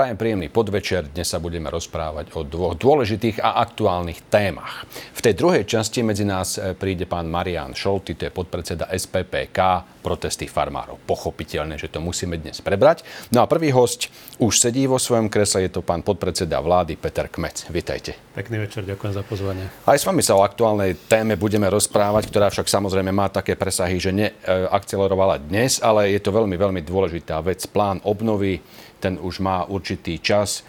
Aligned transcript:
Prajem 0.00 0.16
príjemný 0.16 0.48
podvečer. 0.48 1.12
Dnes 1.12 1.28
sa 1.28 1.36
budeme 1.44 1.68
rozprávať 1.68 2.32
o 2.32 2.40
dvoch 2.40 2.72
dôležitých 2.72 3.44
a 3.44 3.60
aktuálnych 3.60 4.32
témach. 4.32 4.88
V 5.12 5.20
tej 5.20 5.36
druhej 5.36 5.68
časti 5.68 6.00
medzi 6.00 6.24
nás 6.24 6.56
e, 6.56 6.72
príde 6.72 7.04
pán 7.04 7.28
Marian 7.28 7.76
Šolty, 7.76 8.16
to 8.16 8.24
je 8.24 8.32
podpredseda 8.32 8.88
SPPK, 8.88 9.60
protesty 10.00 10.48
farmárov. 10.48 11.04
Pochopiteľné, 11.04 11.76
že 11.76 11.92
to 11.92 12.00
musíme 12.00 12.40
dnes 12.40 12.64
prebrať. 12.64 13.04
No 13.28 13.44
a 13.44 13.46
prvý 13.46 13.76
host 13.76 14.08
už 14.40 14.56
sedí 14.56 14.88
vo 14.88 14.96
svojom 14.96 15.28
kresle, 15.28 15.68
je 15.68 15.76
to 15.76 15.84
pán 15.84 16.00
podpredseda 16.00 16.64
vlády 16.64 16.96
Peter 16.96 17.28
Kmec. 17.28 17.68
Vítajte. 17.68 18.16
Pekný 18.32 18.64
večer, 18.64 18.88
ďakujem 18.88 19.12
za 19.12 19.20
pozvanie. 19.20 19.68
Aj 19.84 20.00
s 20.00 20.08
vami 20.08 20.24
sa 20.24 20.32
o 20.32 20.40
aktuálnej 20.40 20.96
téme 21.12 21.36
budeme 21.36 21.68
rozprávať, 21.68 22.32
ktorá 22.32 22.48
však 22.48 22.72
samozrejme 22.72 23.12
má 23.12 23.28
také 23.28 23.52
presahy, 23.52 24.00
že 24.00 24.16
neakcelerovala 24.16 25.44
dnes, 25.44 25.76
ale 25.84 26.16
je 26.16 26.24
to 26.24 26.32
veľmi, 26.32 26.56
veľmi 26.56 26.80
dôležitá 26.80 27.36
vec. 27.44 27.68
Plán 27.68 28.00
obnovy 28.08 28.64
ten 29.00 29.16
už 29.16 29.40
má 29.40 29.64
určitý 29.64 30.20
čas. 30.20 30.62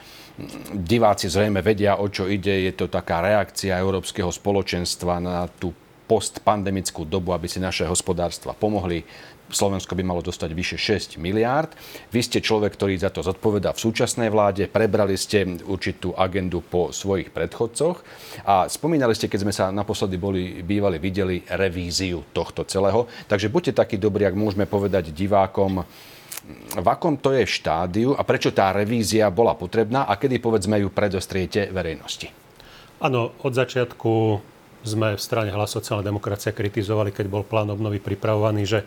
Diváci 0.71 1.27
zrejme 1.27 1.59
vedia, 1.59 1.99
o 1.99 2.07
čo 2.07 2.25
ide. 2.25 2.65
Je 2.65 2.73
to 2.73 2.87
taká 2.87 3.19
reakcia 3.19 3.77
Európskeho 3.77 4.31
spoločenstva 4.31 5.19
na 5.19 5.45
tú 5.51 5.75
postpandemickú 6.07 7.07
dobu, 7.07 7.31
aby 7.31 7.47
si 7.47 7.59
naše 7.63 7.87
hospodárstva 7.87 8.51
pomohli. 8.51 9.03
Slovensko 9.51 9.95
by 9.99 10.03
malo 10.03 10.23
dostať 10.23 10.49
vyše 10.55 10.77
6 10.79 11.19
miliárd. 11.19 11.75
Vy 12.11 12.23
ste 12.23 12.39
človek, 12.39 12.75
ktorý 12.75 12.95
za 12.95 13.11
to 13.11 13.19
zodpoveda 13.19 13.75
v 13.75 13.83
súčasnej 13.83 14.31
vláde. 14.31 14.67
Prebrali 14.71 15.19
ste 15.19 15.59
určitú 15.67 16.15
agendu 16.15 16.63
po 16.63 16.95
svojich 16.95 17.31
predchodcoch. 17.35 17.99
A 18.47 18.71
spomínali 18.71 19.11
ste, 19.11 19.27
keď 19.27 19.39
sme 19.43 19.53
sa 19.55 19.71
naposledy 19.71 20.15
boli, 20.15 20.63
bývali, 20.63 20.99
videli 20.99 21.43
revíziu 21.47 22.23
tohto 22.31 22.63
celého. 22.63 23.07
Takže 23.27 23.51
buďte 23.51 23.83
takí 23.83 23.99
dobrí, 23.99 24.23
ak 24.23 24.39
môžeme 24.39 24.63
povedať 24.63 25.11
divákom, 25.11 25.83
v 26.73 26.87
akom 26.87 27.21
to 27.21 27.37
je 27.37 27.45
štádiu 27.45 28.17
a 28.17 28.25
prečo 28.25 28.49
tá 28.49 28.73
revízia 28.73 29.29
bola 29.29 29.53
potrebná 29.53 30.09
a 30.09 30.17
kedy 30.17 30.41
povedzme 30.41 30.81
ju 30.81 30.89
predostriete 30.89 31.69
verejnosti? 31.69 32.33
Áno, 33.01 33.33
od 33.41 33.53
začiatku 33.53 34.13
sme 34.81 35.13
v 35.17 35.21
strane 35.21 35.53
Hlas 35.53 35.73
sociálna 35.73 36.01
demokracia 36.01 36.53
kritizovali, 36.53 37.13
keď 37.13 37.25
bol 37.29 37.45
plán 37.45 37.69
obnovy 37.69 38.01
pripravovaný, 38.01 38.65
že 38.65 38.79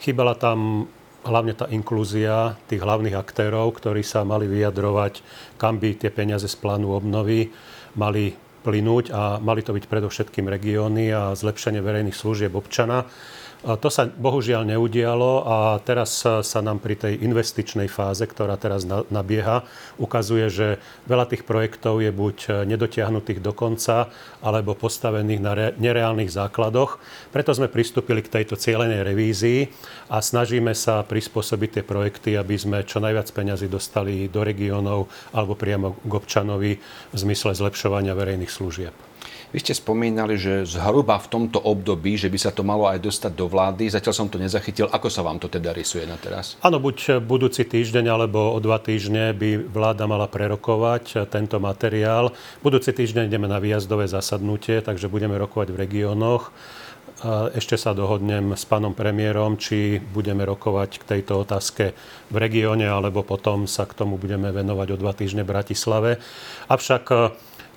chýbala 0.00 0.36
tam 0.36 0.88
hlavne 1.24 1.56
tá 1.56 1.68
inklúzia 1.72 2.56
tých 2.68 2.84
hlavných 2.84 3.16
aktérov, 3.16 3.72
ktorí 3.76 4.04
sa 4.04 4.24
mali 4.28 4.44
vyjadrovať, 4.44 5.24
kam 5.56 5.80
by 5.80 5.96
tie 5.96 6.12
peniaze 6.12 6.44
z 6.44 6.56
plánu 6.60 6.92
obnovy 6.92 7.52
mali 7.96 8.36
plynúť 8.64 9.12
a 9.12 9.36
mali 9.40 9.60
to 9.60 9.76
byť 9.76 9.84
predovšetkým 9.88 10.48
regióny 10.48 11.12
a 11.12 11.36
zlepšenie 11.36 11.84
verejných 11.84 12.16
služieb 12.16 12.56
občana. 12.56 13.04
To 13.64 13.88
sa 13.88 14.04
bohužiaľ 14.04 14.76
neudialo 14.76 15.32
a 15.48 15.56
teraz 15.80 16.20
sa 16.20 16.60
nám 16.60 16.84
pri 16.84 17.00
tej 17.00 17.24
investičnej 17.24 17.88
fáze, 17.88 18.20
ktorá 18.28 18.60
teraz 18.60 18.84
nabieha, 18.84 19.64
ukazuje, 19.96 20.52
že 20.52 20.66
veľa 21.08 21.32
tých 21.32 21.48
projektov 21.48 22.04
je 22.04 22.12
buď 22.12 22.68
nedotiahnutých 22.68 23.40
do 23.40 23.56
konca, 23.56 24.12
alebo 24.44 24.76
postavených 24.76 25.40
na 25.40 25.52
nereálnych 25.80 26.28
základoch. 26.28 27.00
Preto 27.32 27.56
sme 27.56 27.72
pristúpili 27.72 28.20
k 28.20 28.44
tejto 28.44 28.60
cieľenej 28.60 29.00
revízii 29.00 29.72
a 30.12 30.20
snažíme 30.20 30.76
sa 30.76 31.00
prispôsobiť 31.00 31.80
tie 31.80 31.84
projekty, 31.88 32.36
aby 32.36 32.60
sme 32.60 32.84
čo 32.84 33.00
najviac 33.00 33.32
peňazí 33.32 33.72
dostali 33.72 34.28
do 34.28 34.44
regiónov 34.44 35.08
alebo 35.32 35.56
priamo 35.56 35.96
k 36.04 36.12
občanovi 36.12 36.76
v 36.84 37.16
zmysle 37.16 37.56
zlepšovania 37.56 38.12
verejných 38.12 38.52
služieb. 38.52 38.92
Vy 39.54 39.58
ste 39.62 39.74
spomínali, 39.74 40.34
že 40.34 40.66
zhruba 40.66 41.14
v 41.22 41.30
tomto 41.30 41.62
období, 41.62 42.18
že 42.18 42.26
by 42.26 42.38
sa 42.42 42.50
to 42.50 42.66
malo 42.66 42.90
aj 42.90 42.98
dostať 42.98 43.32
do 43.38 43.46
vlády. 43.46 43.86
Zatiaľ 43.86 44.14
som 44.14 44.26
to 44.26 44.42
nezachytil. 44.42 44.90
Ako 44.90 45.06
sa 45.06 45.22
vám 45.22 45.38
to 45.38 45.46
teda 45.46 45.70
rysuje 45.70 46.02
na 46.04 46.18
teraz? 46.18 46.58
Áno, 46.58 46.82
buď 46.82 47.22
budúci 47.22 47.62
týždeň 47.62 48.10
alebo 48.10 48.50
o 48.50 48.58
dva 48.58 48.82
týždne 48.82 49.30
by 49.30 49.70
vláda 49.70 50.10
mala 50.10 50.26
prerokovať 50.26 51.30
tento 51.30 51.62
materiál. 51.62 52.34
Budúci 52.66 52.90
týždeň 52.90 53.30
ideme 53.30 53.46
na 53.46 53.62
výjazdové 53.62 54.10
zasadnutie, 54.10 54.82
takže 54.82 55.06
budeme 55.06 55.38
rokovať 55.38 55.70
v 55.70 55.80
regiónoch. 55.86 56.50
Ešte 57.54 57.80
sa 57.80 57.96
dohodnem 57.96 58.52
s 58.52 58.68
pánom 58.68 58.92
premiérom, 58.92 59.56
či 59.56 59.96
budeme 59.96 60.44
rokovať 60.44 61.00
k 61.00 61.08
tejto 61.16 61.46
otázke 61.46 61.96
v 62.28 62.36
regióne, 62.36 62.84
alebo 62.84 63.24
potom 63.24 63.64
sa 63.64 63.88
k 63.88 63.96
tomu 63.96 64.20
budeme 64.20 64.52
venovať 64.52 64.88
o 64.92 64.96
dva 65.00 65.14
týždne 65.16 65.46
v 65.46 65.52
Bratislave. 65.56 66.10
Avšak 66.68 67.04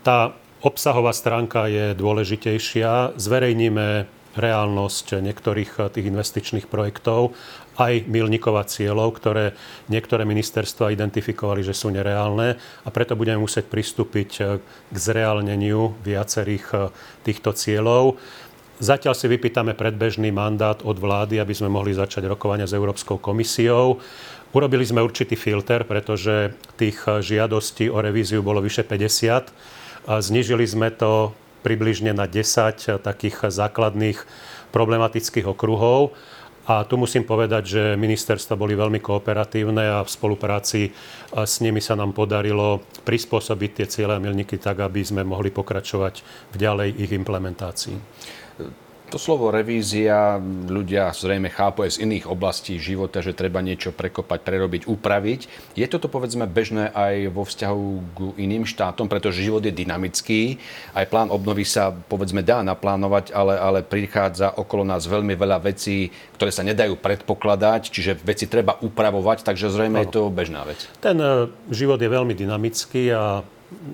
tá 0.03 0.35
Obsahová 0.57 1.13
stránka 1.13 1.69
je 1.69 1.93
dôležitejšia. 1.93 3.13
Zverejníme 3.13 4.09
reálnosť 4.33 5.21
niektorých 5.21 5.71
eh, 5.77 5.83
tých 5.93 6.09
investičných 6.09 6.65
projektov, 6.65 7.37
aj 7.77 8.09
milníkov 8.09 8.57
a 8.57 8.65
cieľov, 8.65 9.21
ktoré 9.21 9.53
niektoré 9.85 10.25
ministerstva 10.25 10.93
identifikovali, 10.97 11.61
že 11.61 11.77
sú 11.77 11.93
nereálne 11.93 12.57
a 12.57 12.89
preto 12.89 13.13
budeme 13.13 13.37
musieť 13.37 13.69
pristúpiť 13.69 14.31
eh, 14.41 14.45
k 14.89 14.97
zreálneniu 14.97 15.93
viacerých 16.01 16.65
eh, 16.73 16.79
týchto 17.21 17.53
cieľov. 17.53 18.17
Zatiaľ 18.81 19.13
si 19.13 19.29
vypýtame 19.29 19.77
predbežný 19.77 20.33
mandát 20.33 20.81
od 20.85 20.97
vlády, 20.97 21.37
aby 21.37 21.53
sme 21.53 21.69
mohli 21.69 21.97
začať 21.97 22.25
rokovania 22.29 22.69
s 22.69 22.77
Európskou 22.77 23.17
komisiou. 23.17 23.97
Urobili 24.53 24.85
sme 24.85 25.01
určitý 25.01 25.33
filter, 25.33 25.81
pretože 25.81 26.53
tých 26.77 27.01
žiadostí 27.01 27.89
o 27.89 27.97
revíziu 27.97 28.45
bolo 28.45 28.61
vyše 28.61 28.85
50 28.85 29.76
Znižili 30.07 30.63
sme 30.63 30.87
to 30.87 31.35
približne 31.67 32.15
na 32.15 32.31
10 32.31 33.03
takých 33.03 33.51
základných 33.51 34.23
problematických 34.71 35.51
okruhov. 35.51 36.15
A 36.67 36.83
tu 36.83 36.99
musím 36.99 37.23
povedať, 37.23 37.63
že 37.63 37.83
ministerstva 37.95 38.59
boli 38.59 38.75
veľmi 38.75 38.99
kooperatívne 38.99 39.99
a 39.99 40.03
v 40.03 40.09
spolupráci 40.11 40.91
s 41.31 41.63
nimi 41.63 41.79
sa 41.79 41.95
nám 41.95 42.11
podarilo 42.11 42.83
prispôsobiť 43.07 43.71
tie 43.71 43.87
cieľe 43.87 44.19
a 44.19 44.23
milníky 44.23 44.59
tak, 44.59 44.83
aby 44.83 44.99
sme 44.99 45.23
mohli 45.23 45.47
pokračovať 45.47 46.23
v 46.51 46.55
ďalej 46.59 46.89
ich 46.99 47.11
implementácii. 47.15 47.95
To 49.07 49.15
slovo 49.15 49.55
revízia 49.55 50.35
ľudia 50.67 51.15
zrejme 51.15 51.47
chápu 51.47 51.87
aj 51.87 51.95
z 51.95 52.03
iných 52.03 52.27
oblastí 52.27 52.75
života, 52.75 53.23
že 53.23 53.31
treba 53.31 53.63
niečo 53.63 53.95
prekopať, 53.95 54.43
prerobiť, 54.43 54.81
upraviť. 54.83 55.41
Je 55.79 55.87
toto 55.87 56.11
povedzme 56.11 56.43
bežné 56.43 56.91
aj 56.91 57.31
vo 57.31 57.47
vzťahu 57.47 57.87
k 58.11 58.17
iným 58.35 58.67
štátom, 58.67 59.07
pretože 59.07 59.47
život 59.47 59.63
je 59.63 59.71
dynamický. 59.71 60.59
Aj 60.91 61.07
plán 61.07 61.31
obnovy 61.31 61.63
sa 61.63 61.95
povedzme 61.95 62.43
dá 62.43 62.59
naplánovať, 62.67 63.31
ale, 63.31 63.55
ale 63.55 63.79
prichádza 63.79 64.51
okolo 64.59 64.83
nás 64.83 65.07
veľmi 65.07 65.39
veľa 65.39 65.63
vecí, 65.63 66.11
ktoré 66.35 66.51
sa 66.51 66.67
nedajú 66.67 66.99
predpokladať, 66.99 67.87
čiže 67.87 68.19
veci 68.27 68.51
treba 68.51 68.75
upravovať, 68.83 69.47
takže 69.47 69.71
zrejme 69.71 70.03
ano. 70.03 70.05
je 70.05 70.11
to 70.11 70.27
bežná 70.27 70.67
vec. 70.67 70.83
Ten 70.99 71.15
e, 71.15 71.47
život 71.71 71.95
je 71.95 72.11
veľmi 72.11 72.35
dynamický 72.35 73.15
a 73.15 73.39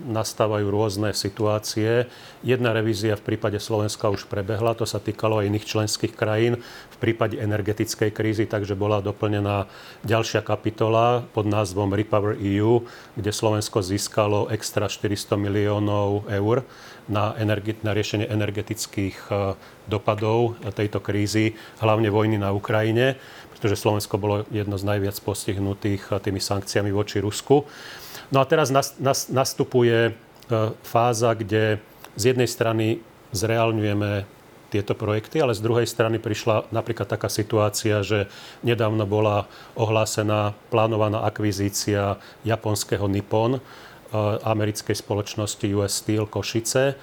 nastávajú 0.06 0.70
rôzne 0.70 1.18
situácie. 1.18 2.06
Jedna 2.46 2.78
revízia 2.78 3.18
v 3.18 3.34
prípade 3.34 3.58
Slovenska 3.58 4.14
už 4.14 4.30
prebehla, 4.30 4.78
to 4.78 4.86
sa 4.86 5.02
týkalo 5.02 5.42
aj 5.42 5.50
iných 5.50 5.66
členských 5.66 6.14
krajín 6.14 6.62
v 6.94 6.98
prípade 7.02 7.42
energetickej 7.42 8.14
krízy, 8.14 8.46
takže 8.46 8.78
bola 8.78 9.02
doplnená 9.02 9.66
ďalšia 10.06 10.46
kapitola 10.46 11.26
pod 11.34 11.50
názvom 11.50 11.90
Repower 11.90 12.38
EU, 12.38 12.86
kde 13.18 13.32
Slovensko 13.34 13.82
získalo 13.82 14.54
extra 14.54 14.86
400 14.86 15.42
miliónov 15.42 16.30
eur 16.30 16.62
na, 17.10 17.34
energi- 17.36 17.82
na 17.84 17.92
riešenie 17.92 18.30
energetických 18.30 19.18
e, 19.28 19.58
dopadov 19.90 20.56
tejto 20.72 21.04
krízy, 21.04 21.58
hlavne 21.84 22.08
vojny 22.08 22.40
na 22.40 22.56
Ukrajine, 22.56 23.20
pretože 23.52 23.80
Slovensko 23.80 24.16
bolo 24.20 24.36
jedno 24.52 24.80
z 24.80 24.88
najviac 24.88 25.18
postihnutých 25.24 26.20
tými 26.24 26.40
sankciami 26.40 26.92
voči 26.92 27.20
Rusku. 27.20 27.68
No 28.32 28.40
a 28.40 28.46
teraz 28.46 28.72
nastupuje 29.28 30.10
e, 30.10 30.12
fáza, 30.86 31.34
kde 31.34 31.82
z 32.16 32.24
jednej 32.32 32.48
strany 32.48 33.02
zreálňujeme 33.34 34.30
tieto 34.74 34.98
projekty, 34.98 35.38
ale 35.38 35.54
z 35.54 35.62
druhej 35.62 35.86
strany 35.86 36.18
prišla 36.18 36.74
napríklad 36.74 37.06
taká 37.06 37.30
situácia, 37.30 38.02
že 38.02 38.26
nedávno 38.66 39.06
bola 39.06 39.46
ohlásená 39.78 40.58
plánovaná 40.74 41.22
akvizícia 41.22 42.18
japonského 42.42 43.06
Nippon, 43.06 43.58
e, 43.58 43.62
americkej 44.42 44.98
spoločnosti 44.98 45.66
US 45.78 46.02
Steel 46.02 46.26
Košice. 46.26 46.98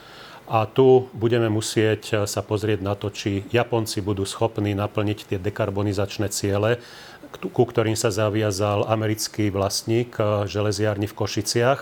A 0.51 0.67
tu 0.67 1.07
budeme 1.15 1.47
musieť 1.47 2.03
e, 2.11 2.15
sa 2.27 2.43
pozrieť 2.43 2.83
na 2.83 2.99
to, 2.99 3.15
či 3.15 3.47
Japonci 3.55 4.03
budú 4.03 4.27
schopní 4.27 4.75
naplniť 4.75 5.19
tie 5.31 5.39
dekarbonizačné 5.39 6.27
ciele, 6.35 6.83
ku 7.39 7.65
ktorým 7.65 7.95
sa 7.95 8.11
zaviazal 8.11 8.85
americký 8.91 9.49
vlastník 9.49 10.19
eh, 10.19 10.45
železiarny 10.51 11.07
v 11.07 11.17
Košiciach. 11.17 11.81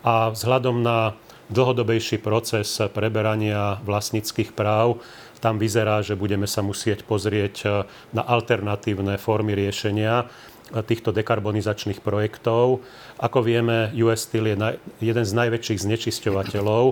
A 0.00 0.32
vzhľadom 0.32 0.80
na 0.80 1.14
dlhodobejší 1.52 2.22
proces 2.24 2.80
preberania 2.94 3.76
vlastníckých 3.84 4.56
práv, 4.56 5.02
tam 5.40 5.56
vyzerá, 5.56 6.04
že 6.04 6.16
budeme 6.16 6.44
sa 6.44 6.60
musieť 6.60 7.04
pozrieť 7.06 7.54
eh, 7.64 7.70
na 8.12 8.22
alternatívne 8.26 9.16
formy 9.16 9.54
riešenia 9.56 10.26
eh, 10.26 10.82
týchto 10.82 11.14
dekarbonizačných 11.14 12.02
projektov. 12.02 12.82
Ako 13.22 13.46
vieme, 13.46 13.94
US 14.04 14.26
Steel 14.28 14.52
je 14.52 14.56
jeden 15.00 15.24
z 15.24 15.32
najväčších 15.32 15.80
znečisťovateľov 15.86 16.84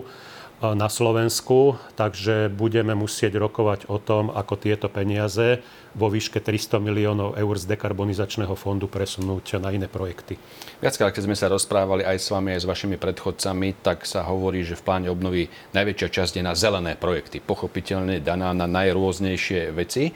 na 0.59 0.91
Slovensku, 0.91 1.79
takže 1.95 2.51
budeme 2.51 2.91
musieť 2.99 3.39
rokovať 3.39 3.87
o 3.87 4.03
tom, 4.03 4.35
ako 4.35 4.59
tieto 4.59 4.91
peniaze 4.91 5.63
vo 5.95 6.11
výške 6.11 6.43
300 6.43 6.83
miliónov 6.83 7.39
eur 7.39 7.55
z 7.55 7.71
dekarbonizačného 7.71 8.55
fondu 8.59 8.91
presunúť 8.91 9.63
na 9.63 9.71
iné 9.71 9.87
projekty. 9.87 10.35
Viackrát, 10.83 11.15
keď 11.15 11.23
sme 11.31 11.39
sa 11.39 11.47
rozprávali 11.47 12.03
aj 12.03 12.19
s 12.19 12.29
vami, 12.35 12.55
aj 12.59 12.67
s 12.67 12.71
vašimi 12.71 12.99
predchodcami, 12.99 13.83
tak 13.87 14.03
sa 14.03 14.27
hovorí, 14.27 14.67
že 14.67 14.75
v 14.75 14.83
pláne 14.83 15.09
obnovy 15.11 15.47
najväčšia 15.75 16.09
časť 16.11 16.33
je 16.39 16.45
na 16.47 16.59
zelené 16.59 16.99
projekty. 16.99 17.39
Pochopiteľne 17.39 18.19
daná 18.19 18.51
na 18.51 18.67
najrôznejšie 18.67 19.71
veci. 19.75 20.11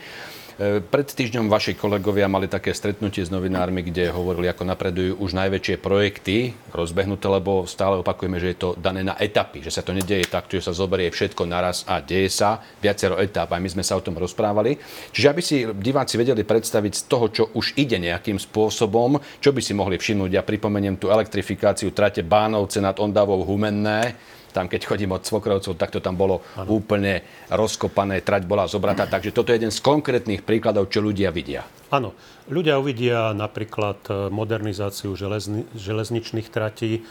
E, 0.61 0.85
pred 0.85 1.09
týždňom 1.09 1.49
vaši 1.49 1.73
kolegovia 1.73 2.29
mali 2.29 2.45
také 2.45 2.77
stretnutie 2.77 3.25
s 3.25 3.33
novinármi, 3.33 3.81
kde 3.81 4.13
hovorili, 4.13 4.53
ako 4.53 4.69
napredujú 4.69 5.13
už 5.17 5.33
najväčšie 5.33 5.81
projekty 5.81 6.53
rozbehnuté, 6.77 7.25
lebo 7.33 7.65
stále 7.65 8.05
opakujeme, 8.05 8.37
že 8.37 8.53
je 8.53 8.59
to 8.61 8.69
dané 8.77 9.01
na 9.01 9.17
etapy, 9.17 9.65
že 9.65 9.73
sa 9.73 9.81
to 9.81 9.97
nedieje 9.97 10.29
tak, 10.29 10.53
že 10.53 10.61
sa 10.61 10.77
zoberie 10.77 11.09
všetko 11.09 11.49
naraz 11.49 11.89
a 11.89 12.05
deje 12.05 12.29
sa 12.29 12.61
viacero 12.85 13.17
etap. 13.17 13.49
Aj 13.49 13.63
my 13.63 13.71
sme 13.73 13.85
sa 13.85 13.97
o 13.97 14.05
tom 14.05 14.21
rozprávali. 14.21 14.77
Čiže 15.15 15.31
aby 15.33 15.41
si 15.41 15.65
diváci 15.65 16.21
vedeli 16.21 16.45
predstaviť 16.45 16.93
z 16.93 17.03
toho, 17.09 17.27
čo 17.33 17.45
už 17.57 17.81
ide 17.81 17.97
nejakým 17.97 18.37
spôsobom, 18.37 19.17
čo 19.41 19.57
by 19.57 19.61
si 19.65 19.73
mohli 19.73 19.97
všimnúť. 19.97 20.31
Ja 20.37 20.45
pripomeniem 20.45 21.01
tú 21.01 21.09
elektrifikáciu 21.09 21.97
trate 21.97 22.21
Bánovce 22.21 22.85
nad 22.85 23.01
Ondavou 23.01 23.41
Humenné, 23.49 24.17
tam 24.53 24.69
keď 24.69 24.85
chodím 24.85 25.17
od 25.17 25.25
Svokrovcov, 25.25 25.75
tak 25.81 25.91
to 25.91 26.05
tam 26.05 26.15
bolo 26.15 26.45
ano. 26.55 26.69
úplne 26.69 27.25
rozkopané, 27.49 28.21
trať 28.21 28.45
bola 28.45 28.69
zobratá. 28.69 29.09
Takže 29.09 29.33
toto 29.33 29.51
je 29.51 29.59
jeden 29.59 29.73
z 29.73 29.81
konkrétnych 29.81 30.45
príkladov, 30.45 30.93
čo 30.93 31.01
ľudia 31.01 31.33
vidia. 31.33 31.65
Áno, 31.89 32.13
ľudia 32.53 32.77
uvidia 32.77 33.33
napríklad 33.33 33.99
e, 34.09 34.13
modernizáciu 34.29 35.17
železni- 35.17 35.65
železničných 35.73 36.49
tratí, 36.53 37.05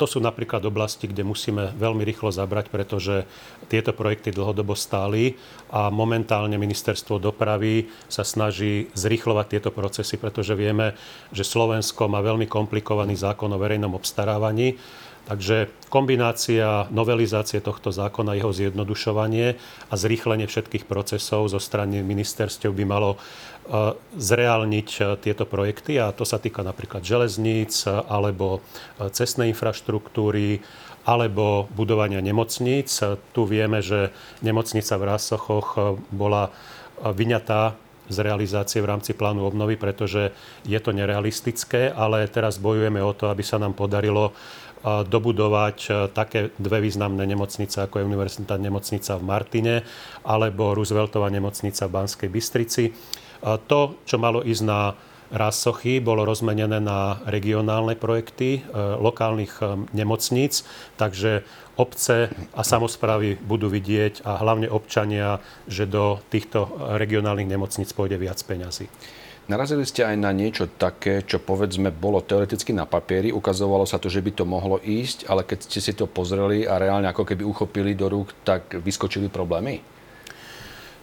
to 0.00 0.06
sú 0.08 0.18
napríklad 0.18 0.64
oblasti, 0.64 1.06
kde 1.06 1.22
musíme 1.22 1.74
veľmi 1.76 2.02
rýchlo 2.02 2.32
zabrať, 2.32 2.72
pretože 2.72 3.28
tieto 3.68 3.92
projekty 3.92 4.32
dlhodobo 4.32 4.72
stáli 4.74 5.36
a 5.68 5.92
momentálne 5.92 6.56
ministerstvo 6.56 7.20
dopravy 7.20 7.86
sa 8.08 8.24
snaží 8.24 8.88
zrýchlovať 8.96 9.46
tieto 9.58 9.70
procesy, 9.70 10.16
pretože 10.16 10.56
vieme, 10.56 10.96
že 11.30 11.46
Slovensko 11.46 12.08
má 12.08 12.24
veľmi 12.24 12.48
komplikovaný 12.48 13.14
zákon 13.14 13.52
o 13.52 13.60
verejnom 13.60 13.92
obstarávaní 13.94 14.80
Takže 15.22 15.70
kombinácia 15.86 16.90
novelizácie 16.90 17.62
tohto 17.62 17.94
zákona, 17.94 18.34
jeho 18.34 18.50
zjednodušovanie 18.50 19.54
a 19.86 19.94
zrýchlenie 19.94 20.50
všetkých 20.50 20.90
procesov 20.90 21.46
zo 21.46 21.62
strany 21.62 22.02
ministerstiev 22.02 22.74
by 22.74 22.82
malo 22.82 23.14
e, 23.14 23.18
zreálniť 24.18 24.88
e, 24.98 25.00
tieto 25.22 25.46
projekty 25.46 26.02
a 26.02 26.10
to 26.10 26.26
sa 26.26 26.42
týka 26.42 26.66
napríklad 26.66 27.06
železníc 27.06 27.86
alebo 27.86 28.58
e, 28.98 29.14
cestnej 29.14 29.54
infraštruktúry 29.54 30.58
alebo 31.06 31.70
budovania 31.70 32.18
nemocníc. 32.18 32.98
Tu 33.30 33.42
vieme, 33.46 33.78
že 33.78 34.10
nemocnica 34.42 34.94
v 34.98 35.06
Rásochoch 35.06 35.68
bola 36.10 36.50
vyňatá 37.02 37.74
z 38.10 38.16
realizácie 38.22 38.82
v 38.82 38.90
rámci 38.90 39.14
plánu 39.14 39.46
obnovy, 39.46 39.78
pretože 39.78 40.34
je 40.66 40.78
to 40.82 40.90
nerealistické, 40.90 41.90
ale 41.90 42.26
teraz 42.26 42.58
bojujeme 42.58 42.98
o 43.02 43.14
to, 43.14 43.30
aby 43.30 43.42
sa 43.46 43.62
nám 43.62 43.74
podarilo 43.78 44.34
dobudovať 44.82 45.78
e, 45.86 45.90
také 46.10 46.50
dve 46.58 46.82
významné 46.82 47.22
nemocnice, 47.24 47.86
ako 47.86 48.02
je 48.02 48.08
Univerzitná 48.10 48.58
nemocnica 48.58 49.14
v 49.16 49.26
Martine 49.26 49.74
alebo 50.26 50.74
Rooseveltová 50.74 51.30
nemocnica 51.30 51.86
v 51.86 51.94
Banskej 51.94 52.28
Bystrici. 52.30 52.84
To, 53.42 53.98
čo 54.06 54.16
malo 54.22 54.46
ísť 54.46 54.62
na 54.62 54.94
Rásochy 55.32 56.04
bolo 56.04 56.28
rozmenené 56.28 56.76
na 56.76 57.16
regionálne 57.24 57.96
projekty 57.96 58.60
e, 58.60 58.76
lokálnych 59.00 59.64
e, 59.64 59.88
nemocníc, 59.96 60.60
takže 61.00 61.40
obce 61.80 62.28
a 62.52 62.60
samozprávy 62.60 63.40
budú 63.40 63.72
vidieť 63.72 64.28
a 64.28 64.36
hlavne 64.44 64.68
občania, 64.68 65.40
že 65.64 65.88
do 65.88 66.20
týchto 66.28 66.68
regionálnych 67.00 67.48
nemocníc 67.48 67.96
pôjde 67.96 68.20
viac 68.20 68.44
peňazí. 68.44 68.92
Narazili 69.50 69.82
ste 69.82 70.06
aj 70.06 70.16
na 70.22 70.30
niečo 70.30 70.70
také, 70.70 71.26
čo 71.26 71.42
povedzme 71.42 71.90
bolo 71.90 72.22
teoreticky 72.22 72.70
na 72.70 72.86
papieri, 72.86 73.34
ukazovalo 73.34 73.82
sa 73.82 73.98
to, 73.98 74.06
že 74.06 74.22
by 74.22 74.30
to 74.38 74.44
mohlo 74.46 74.78
ísť, 74.78 75.26
ale 75.26 75.42
keď 75.42 75.58
ste 75.66 75.80
si 75.82 75.92
to 75.98 76.06
pozreli 76.06 76.62
a 76.62 76.78
reálne 76.78 77.10
ako 77.10 77.26
keby 77.26 77.42
uchopili 77.42 77.98
do 77.98 78.06
rúk, 78.06 78.30
tak 78.46 78.70
vyskočili 78.78 79.26
problémy? 79.26 79.82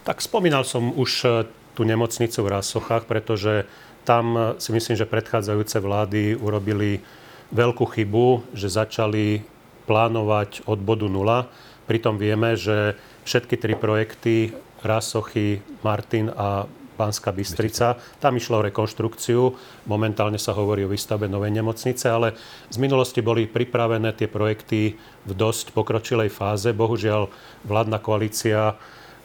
Tak 0.08 0.24
spomínal 0.24 0.64
som 0.64 0.96
už 0.96 1.12
e, 1.22 1.28
tú 1.76 1.84
nemocnicu 1.84 2.40
v 2.40 2.52
Rásochách, 2.56 3.12
pretože 3.12 3.68
tam 4.08 4.32
e, 4.34 4.40
si 4.56 4.72
myslím, 4.72 4.96
že 4.96 5.04
predchádzajúce 5.04 5.84
vlády 5.84 6.40
urobili 6.40 7.04
veľkú 7.52 7.92
chybu, 7.92 8.56
že 8.56 8.72
začali 8.72 9.44
plánovať 9.84 10.64
od 10.64 10.80
bodu 10.80 11.12
nula. 11.12 11.52
Pritom 11.92 12.16
vieme, 12.16 12.56
že 12.56 12.96
všetky 13.28 13.60
tri 13.60 13.76
projekty 13.76 14.56
Rásochy, 14.80 15.60
Martin 15.84 16.32
a 16.32 16.72
Pánska 17.00 17.32
Bystrica. 17.32 17.96
Tam 18.20 18.36
išlo 18.36 18.60
o 18.60 18.66
rekonštrukciu. 18.68 19.56
Momentálne 19.88 20.36
sa 20.36 20.52
hovorí 20.52 20.84
o 20.84 20.92
výstave 20.92 21.32
novej 21.32 21.56
nemocnice, 21.56 22.12
ale 22.12 22.36
z 22.68 22.76
minulosti 22.76 23.24
boli 23.24 23.48
pripravené 23.48 24.12
tie 24.20 24.28
projekty 24.28 25.00
v 25.00 25.32
dosť 25.32 25.72
pokročilej 25.72 26.28
fáze. 26.28 26.76
Bohužiaľ, 26.76 27.32
vládna 27.64 28.04
koalícia 28.04 28.76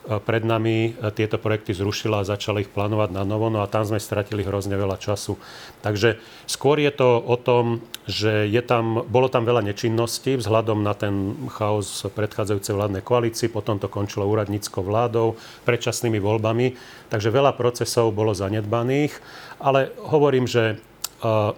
pred 0.05 0.45
nami 0.45 0.93
e, 0.93 1.11
tieto 1.17 1.41
projekty 1.41 1.73
zrušila 1.73 2.21
a 2.21 2.29
začala 2.29 2.61
ich 2.61 2.69
plánovať 2.69 3.11
na 3.17 3.25
novo, 3.25 3.49
no 3.49 3.65
a 3.65 3.71
tam 3.71 3.89
sme 3.89 3.97
stratili 3.97 4.45
hrozne 4.45 4.77
veľa 4.77 5.01
času. 5.01 5.41
Takže 5.81 6.21
skôr 6.45 6.77
je 6.81 6.93
to 6.93 7.21
o 7.21 7.37
tom, 7.41 7.81
že 8.05 8.45
je 8.49 8.61
tam, 8.61 9.05
bolo 9.09 9.33
tam 9.33 9.49
veľa 9.49 9.65
nečinnosti 9.65 10.37
vzhľadom 10.37 10.85
na 10.85 10.93
ten 10.93 11.35
chaos 11.53 12.05
predchádzajúcej 12.05 12.77
vládnej 12.77 13.01
koalícii, 13.01 13.49
potom 13.49 13.81
to 13.81 13.89
končilo 13.89 14.29
úradníckou 14.29 14.85
vládou, 14.85 15.41
predčasnými 15.65 16.21
voľbami, 16.21 16.77
takže 17.09 17.33
veľa 17.33 17.57
procesov 17.57 18.13
bolo 18.13 18.37
zanedbaných, 18.37 19.17
ale 19.57 19.89
hovorím, 20.05 20.45
že 20.45 20.77
uh, 21.25 21.57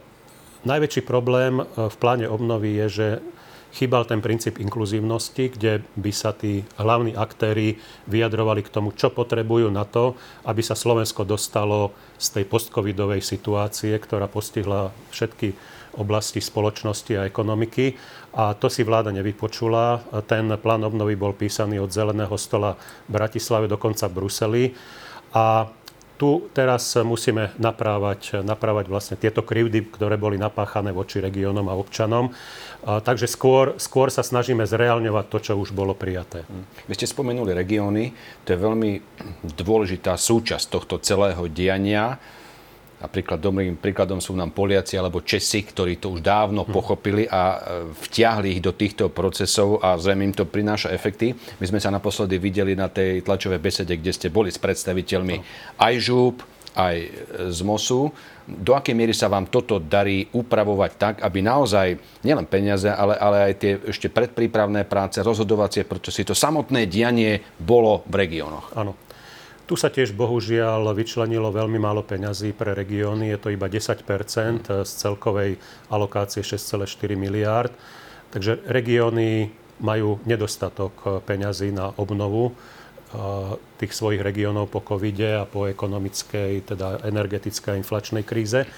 najväčší 0.67 1.07
problém 1.07 1.63
e, 1.63 1.65
v 1.87 1.97
pláne 1.97 2.27
obnovy 2.27 2.75
je, 2.85 2.87
že 2.91 3.09
chýbal 3.75 4.07
ten 4.07 4.23
princíp 4.23 4.63
inkluzívnosti, 4.63 5.51
kde 5.53 5.83
by 5.99 6.11
sa 6.15 6.37
tí 6.37 6.63
hlavní 6.79 7.17
aktéry 7.17 7.79
vyjadrovali 8.07 8.63
k 8.63 8.73
tomu, 8.73 8.93
čo 8.95 9.11
potrebujú 9.11 9.69
na 9.73 9.89
to, 9.89 10.15
aby 10.47 10.63
sa 10.63 10.79
Slovensko 10.79 11.27
dostalo 11.27 11.91
z 12.17 12.41
tej 12.41 12.45
postcovidovej 12.47 13.21
situácie, 13.21 13.93
ktorá 13.97 14.31
postihla 14.31 14.95
všetky 15.11 15.53
oblasti 15.97 16.45
spoločnosti 16.45 17.13
a 17.17 17.27
ekonomiky. 17.27 17.97
A 18.37 18.53
to 18.53 18.69
si 18.69 18.85
vláda 18.85 19.09
nevypočula. 19.17 20.05
Ten 20.29 20.53
plán 20.61 20.85
obnovy 20.85 21.17
bol 21.17 21.33
písaný 21.33 21.81
od 21.81 21.89
zeleného 21.89 22.37
stola 22.37 22.77
v 23.09 23.11
Bratislave, 23.17 23.65
dokonca 23.65 24.05
v 24.07 24.17
Bruseli. 24.17 24.65
A 25.33 25.73
tu 26.17 26.49
teraz 26.57 26.97
musíme 26.97 27.53
naprávať, 27.61 28.41
naprávať 28.41 28.89
vlastne 28.89 29.17
tieto 29.21 29.45
krivdy, 29.45 29.85
ktoré 29.93 30.17
boli 30.17 30.41
napáchané 30.41 30.91
voči 30.91 31.21
regiónom 31.21 31.69
a 31.69 31.77
občanom. 31.77 32.33
Takže 32.83 33.29
skôr, 33.29 33.77
skôr 33.77 34.09
sa 34.09 34.25
snažíme 34.25 34.65
zreálňovať 34.65 35.25
to, 35.29 35.39
čo 35.45 35.53
už 35.61 35.77
bolo 35.77 35.93
prijaté. 35.93 36.49
Vy 36.89 36.97
ste 36.97 37.07
spomenuli 37.07 37.53
regióny, 37.53 38.17
to 38.49 38.57
je 38.57 38.59
veľmi 38.59 38.93
dôležitá 39.45 40.17
súčasť 40.17 40.67
tohto 40.73 40.97
celého 41.05 41.45
diania. 41.53 42.17
Napríklad 42.97 43.37
dobrým 43.37 43.77
príkladom 43.77 44.25
sú 44.25 44.33
nám 44.33 44.57
Poliaci 44.57 44.97
alebo 44.97 45.21
Česi, 45.21 45.61
ktorí 45.61 46.01
to 46.01 46.17
už 46.17 46.25
dávno 46.25 46.65
hm. 46.65 46.73
pochopili 46.73 47.29
a 47.29 47.43
e, 47.53 47.59
vtiahli 47.93 48.57
ich 48.57 48.63
do 48.65 48.73
týchto 48.73 49.13
procesov 49.13 49.85
a 49.85 50.01
zrejme 50.01 50.33
im 50.33 50.35
to 50.35 50.49
prináša 50.49 50.89
efekty. 50.93 51.37
My 51.61 51.67
sme 51.69 51.81
sa 51.81 51.93
naposledy 51.93 52.41
videli 52.41 52.73
na 52.73 52.89
tej 52.89 53.21
tlačovej 53.21 53.61
besede, 53.61 54.01
kde 54.01 54.13
ste 54.17 54.33
boli 54.33 54.49
s 54.49 54.57
predstaviteľmi 54.57 55.37
aj 55.77 55.95
ŽÚB, 56.01 56.37
aj 56.77 56.97
e, 56.97 57.09
z 57.53 57.61
MOSu. 57.65 58.13
Do 58.47 58.73
akej 58.79 58.95
miery 58.95 59.11
sa 59.11 59.27
vám 59.27 59.51
toto 59.51 59.83
darí 59.83 60.29
upravovať 60.31 60.91
tak, 60.97 61.15
aby 61.21 61.43
naozaj 61.43 61.99
nielen 62.23 62.47
peniaze, 62.47 62.87
ale, 62.87 63.19
ale 63.19 63.51
aj 63.51 63.55
tie 63.59 63.73
ešte 63.91 64.09
predprípravné 64.09 64.87
práce, 64.87 65.19
rozhodovacie 65.19 65.83
procesy, 65.83 66.23
to 66.23 66.37
samotné 66.37 66.87
dianie 66.87 67.43
bolo 67.59 68.07
v 68.07 68.15
regiónoch? 68.25 68.73
Áno. 68.73 69.06
Tu 69.67 69.75
sa 69.75 69.91
tiež 69.91 70.15
bohužiaľ 70.15 70.95
vyčlenilo 70.95 71.51
veľmi 71.51 71.83
málo 71.83 72.07
peňazí 72.07 72.55
pre 72.55 72.71
regióny, 72.71 73.35
je 73.35 73.39
to 73.43 73.49
iba 73.51 73.67
10% 73.67 74.07
z 74.87 74.91
celkovej 74.95 75.59
alokácie 75.91 76.47
6,4 76.47 76.87
miliárd. 77.19 77.75
Takže 78.31 78.63
regióny 78.63 79.51
majú 79.83 80.23
nedostatok 80.23 81.27
peňazí 81.27 81.75
na 81.75 81.91
obnovu 81.99 82.55
eh, 82.55 83.59
tých 83.83 83.91
svojich 83.91 84.23
regiónov 84.23 84.71
po 84.71 84.87
covide 84.87 85.35
a 85.35 85.51
po 85.51 85.67
ekonomickej, 85.67 86.71
teda 86.71 87.03
energetickej 87.03 87.75
a 87.75 87.81
inflačnej 87.83 88.23
kríze. 88.23 88.71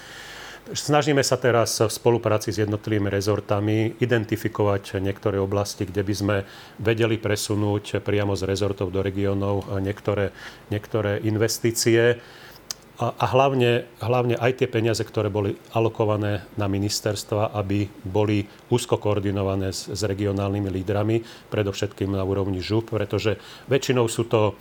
Snažíme 0.69 1.25
sa 1.25 1.33
teraz 1.39 1.81
v 1.81 1.89
spolupráci 1.89 2.53
s 2.53 2.61
jednotlivými 2.61 3.09
rezortami 3.09 3.97
identifikovať 3.97 5.01
niektoré 5.01 5.41
oblasti, 5.41 5.87
kde 5.87 6.05
by 6.05 6.13
sme 6.13 6.35
vedeli 6.77 7.17
presunúť 7.17 8.05
priamo 8.05 8.37
z 8.37 8.45
rezortov 8.45 8.93
do 8.93 9.01
regiónov 9.01 9.65
niektoré, 9.81 10.29
niektoré 10.69 11.25
investície. 11.25 12.21
a, 12.99 13.25
hlavne, 13.31 13.87
hlavne 14.03 14.35
aj 14.35 14.59
tie 14.59 14.67
peniaze, 14.67 14.99
ktoré 15.01 15.31
boli 15.31 15.55
alokované 15.71 16.43
na 16.59 16.67
ministerstva, 16.67 17.55
aby 17.55 17.87
boli 18.03 18.43
úzko 18.67 18.99
koordinované 18.99 19.71
s, 19.71 19.87
s 19.87 20.03
regionálnymi 20.03 20.67
lídrami, 20.67 21.23
predovšetkým 21.47 22.11
na 22.11 22.21
úrovni 22.27 22.59
ŽUP, 22.59 22.91
pretože 22.91 23.39
väčšinou 23.71 24.05
sú 24.11 24.27
to 24.27 24.59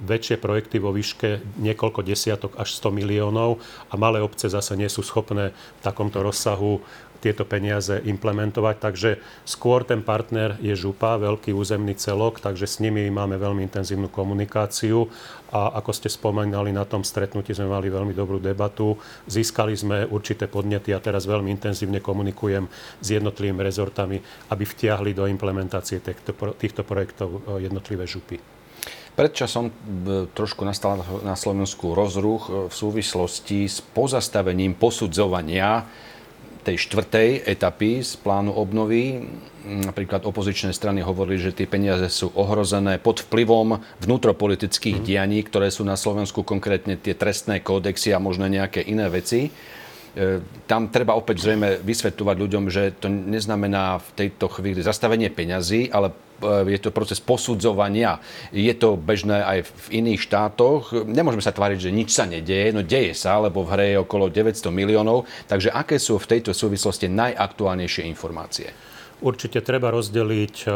väčšie 0.00 0.36
projekty 0.40 0.82
vo 0.82 0.92
výške 0.92 1.60
niekoľko 1.60 2.00
desiatok 2.04 2.52
až 2.60 2.76
100 2.78 2.98
miliónov 3.00 3.62
a 3.90 3.94
malé 3.96 4.20
obce 4.20 4.50
zase 4.50 4.74
nie 4.74 4.90
sú 4.90 5.02
schopné 5.04 5.52
v 5.52 5.80
takomto 5.82 6.20
rozsahu 6.20 6.82
tieto 7.24 7.48
peniaze 7.48 8.04
implementovať. 8.04 8.76
Takže 8.84 9.10
skôr 9.48 9.80
ten 9.88 10.04
partner 10.04 10.60
je 10.60 10.76
župa, 10.76 11.16
veľký 11.16 11.56
územný 11.56 11.96
celok, 11.96 12.44
takže 12.44 12.68
s 12.68 12.84
nimi 12.84 13.08
máme 13.08 13.40
veľmi 13.40 13.64
intenzívnu 13.64 14.12
komunikáciu 14.12 15.08
a 15.48 15.80
ako 15.80 15.90
ste 15.96 16.12
spomínali, 16.12 16.68
na 16.68 16.84
tom 16.84 17.00
stretnutí 17.00 17.56
sme 17.56 17.72
mali 17.72 17.88
veľmi 17.88 18.12
dobrú 18.12 18.36
debatu. 18.36 19.00
Získali 19.24 19.72
sme 19.72 20.04
určité 20.04 20.44
podnety 20.44 20.92
a 20.92 21.00
teraz 21.00 21.24
veľmi 21.24 21.48
intenzívne 21.48 22.04
komunikujem 22.04 22.68
s 23.00 23.06
jednotlivými 23.08 23.64
rezortami, 23.64 24.20
aby 24.52 24.64
vtiahli 24.68 25.16
do 25.16 25.24
implementácie 25.24 26.04
týchto, 26.04 26.36
týchto 26.60 26.84
projektov 26.84 27.40
e, 27.48 27.64
jednotlivé 27.64 28.04
župy. 28.04 28.53
Predčasom 29.14 29.70
e, 29.70 29.72
trošku 30.34 30.66
nastal 30.66 30.98
na 31.22 31.38
Slovensku 31.38 31.94
rozruch 31.94 32.50
e, 32.50 32.52
v 32.66 32.74
súvislosti 32.74 33.70
s 33.70 33.78
pozastavením 33.78 34.74
posudzovania 34.74 35.86
tej 36.64 36.80
štvrtej 36.88 37.46
etapy 37.46 38.02
z 38.02 38.18
plánu 38.18 38.50
obnovy. 38.50 39.22
Napríklad 39.64 40.24
opozičné 40.26 40.72
strany 40.74 41.04
hovorili, 41.04 41.38
že 41.38 41.54
tie 41.54 41.68
peniaze 41.68 42.08
sú 42.08 42.32
ohrozené 42.34 42.98
pod 42.98 43.22
vplyvom 43.28 43.78
vnútropolitických 44.02 44.98
mm. 44.98 45.04
dianí, 45.04 45.38
ktoré 45.44 45.70
sú 45.70 45.86
na 45.86 45.94
Slovensku, 45.94 46.42
konkrétne 46.42 46.96
tie 46.98 47.14
trestné 47.14 47.62
kódexy 47.62 48.16
a 48.16 48.18
možno 48.18 48.50
nejaké 48.50 48.82
iné 48.82 49.06
veci. 49.12 49.52
E, 50.14 50.40
tam 50.70 50.88
treba 50.88 51.18
opäť 51.18 51.44
zrejme 51.44 51.82
vysvetľovať 51.82 52.36
ľuďom, 52.38 52.64
že 52.70 52.94
to 52.96 53.10
neznamená 53.10 53.98
v 53.98 54.08
tejto 54.14 54.46
chvíli 54.48 54.80
zastavenie 54.80 55.28
peňazí, 55.28 55.90
ale 55.90 56.14
E, 56.42 56.70
je 56.70 56.78
to 56.78 56.90
proces 56.90 57.22
posudzovania. 57.22 58.18
Je 58.50 58.70
to 58.74 58.98
bežné 58.98 59.42
aj 59.44 59.58
v 59.64 60.04
iných 60.04 60.20
štátoch. 60.20 60.92
Nemôžeme 61.06 61.44
sa 61.44 61.54
tváriť, 61.54 61.78
že 61.88 61.94
nič 61.94 62.10
sa 62.10 62.26
nedieje, 62.26 62.74
no 62.74 62.82
deje 62.82 63.14
sa, 63.14 63.38
lebo 63.38 63.62
v 63.62 63.70
hre 63.70 63.86
je 63.94 64.02
okolo 64.02 64.28
900 64.30 64.68
miliónov. 64.74 65.30
Takže 65.46 65.70
aké 65.70 65.96
sú 66.02 66.18
v 66.18 66.28
tejto 66.36 66.50
súvislosti 66.50 67.06
najaktuálnejšie 67.06 68.04
informácie? 68.10 68.74
Určite 69.22 69.62
treba 69.62 69.94
rozdeliť 69.94 70.56
e, 70.66 70.68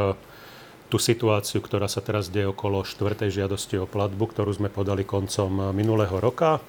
tú 0.89 0.97
situáciu, 0.97 1.61
ktorá 1.61 1.91
sa 1.91 2.01
teraz 2.01 2.33
deje 2.33 2.49
okolo 2.49 2.87
štvrtej 2.87 3.43
žiadosti 3.43 3.77
o 3.83 3.91
platbu, 3.91 4.25
ktorú 4.31 4.51
sme 4.57 4.73
podali 4.73 5.05
koncom 5.05 5.75
minulého 5.77 6.17
roka. 6.17 6.63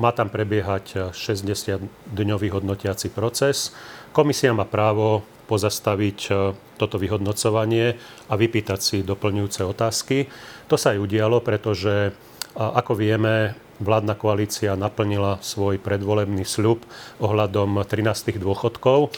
Má 0.00 0.10
tam 0.16 0.32
prebiehať 0.32 1.12
60-dňový 1.12 2.48
hodnotiaci 2.48 3.12
proces. 3.12 3.76
Komisia 4.16 4.56
má 4.56 4.64
právo 4.64 5.24
pozastaviť 5.50 6.18
e, 6.28 6.32
toto 6.80 6.96
vyhodnocovanie 6.96 8.00
a 8.28 8.34
vypýtať 8.38 8.80
si 8.80 8.96
doplňujúce 9.04 9.60
otázky. 9.68 10.32
To 10.72 10.80
sa 10.80 10.96
aj 10.96 11.02
udialo, 11.02 11.44
pretože 11.44 12.16
ako 12.56 12.96
vieme, 12.96 13.56
vládna 13.80 14.14
koalícia 14.14 14.78
naplnila 14.78 15.40
svoj 15.40 15.80
predvolebný 15.80 16.44
sľub 16.44 16.84
ohľadom 17.18 17.82
13 17.82 18.38
dôchodkov 18.38 19.10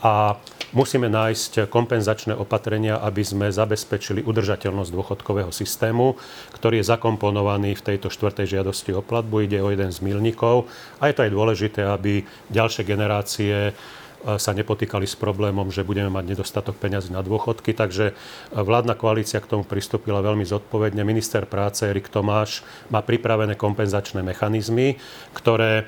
a 0.00 0.38
musíme 0.76 1.08
nájsť 1.08 1.68
kompenzačné 1.72 2.36
opatrenia, 2.36 3.00
aby 3.00 3.24
sme 3.24 3.46
zabezpečili 3.48 4.20
udržateľnosť 4.24 4.90
dôchodkového 4.92 5.52
systému, 5.52 6.16
ktorý 6.52 6.80
je 6.80 6.90
zakomponovaný 6.92 7.76
v 7.78 7.84
tejto 7.94 8.12
štvrtej 8.12 8.58
žiadosti 8.58 8.92
o 8.92 9.00
platbu. 9.00 9.48
Ide 9.48 9.64
o 9.64 9.72
jeden 9.72 9.88
z 9.88 10.04
milníkov 10.04 10.68
a 11.00 11.08
je 11.08 11.14
to 11.16 11.24
aj 11.24 11.32
dôležité, 11.32 11.80
aby 11.88 12.24
ďalšie 12.52 12.82
generácie 12.84 13.72
sa 14.18 14.50
nepotýkali 14.50 15.06
s 15.06 15.14
problémom, 15.14 15.70
že 15.70 15.86
budeme 15.86 16.10
mať 16.10 16.34
nedostatok 16.34 16.74
peňazí 16.74 17.14
na 17.14 17.22
dôchodky. 17.22 17.70
Takže 17.70 18.18
vládna 18.50 18.98
koalícia 18.98 19.38
k 19.38 19.46
tomu 19.46 19.62
pristúpila 19.62 20.18
veľmi 20.18 20.42
zodpovedne. 20.42 21.06
Minister 21.06 21.46
práce 21.46 21.86
Erik 21.86 22.10
Tomáš 22.10 22.66
má 22.90 22.98
pripravené 22.98 23.54
kompenzačné 23.54 24.26
mechanizmy, 24.26 24.98
ktoré 25.38 25.86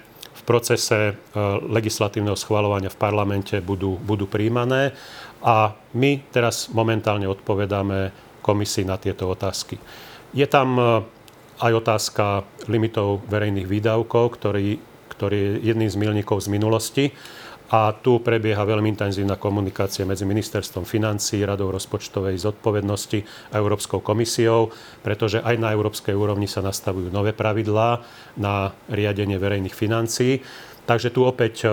procese 0.51 0.99
e, 0.99 1.13
legislatívneho 1.71 2.35
schvalovania 2.35 2.91
v 2.91 2.99
parlamente 2.99 3.63
budú, 3.63 3.95
budú 4.03 4.27
príjmané. 4.27 4.91
A 5.47 5.79
my 5.95 6.27
teraz 6.35 6.67
momentálne 6.75 7.31
odpovedáme 7.31 8.11
komisii 8.43 8.83
na 8.83 8.99
tieto 8.99 9.31
otázky. 9.31 9.79
Je 10.35 10.43
tam 10.51 10.75
e, 10.75 10.83
aj 11.63 11.73
otázka 11.79 12.43
limitov 12.67 13.23
verejných 13.31 13.71
výdavkov, 13.71 14.43
ktorý, 14.43 14.90
ktorý 15.21 15.37
je 15.37 15.69
jedným 15.69 15.93
z 15.93 16.01
milníkov 16.01 16.41
z 16.41 16.49
minulosti. 16.49 17.05
A 17.71 17.93
tu 17.93 18.19
prebieha 18.19 18.65
veľmi 18.67 18.89
intenzívna 18.91 19.39
komunikácia 19.39 20.03
medzi 20.09 20.27
Ministerstvom 20.27 20.83
financí, 20.83 21.45
Radou 21.45 21.71
rozpočtovej 21.71 22.35
zodpovednosti 22.41 23.23
a 23.53 23.61
Európskou 23.61 24.03
komisiou, 24.03 24.75
pretože 25.05 25.39
aj 25.39 25.55
na 25.61 25.71
európskej 25.71 26.17
úrovni 26.17 26.51
sa 26.51 26.67
nastavujú 26.67 27.15
nové 27.15 27.31
pravidlá 27.31 28.03
na 28.41 28.75
riadenie 28.91 29.39
verejných 29.39 29.77
financií. 29.77 30.43
Takže 30.83 31.15
tu 31.15 31.23
opäť 31.23 31.55
e, 31.63 31.69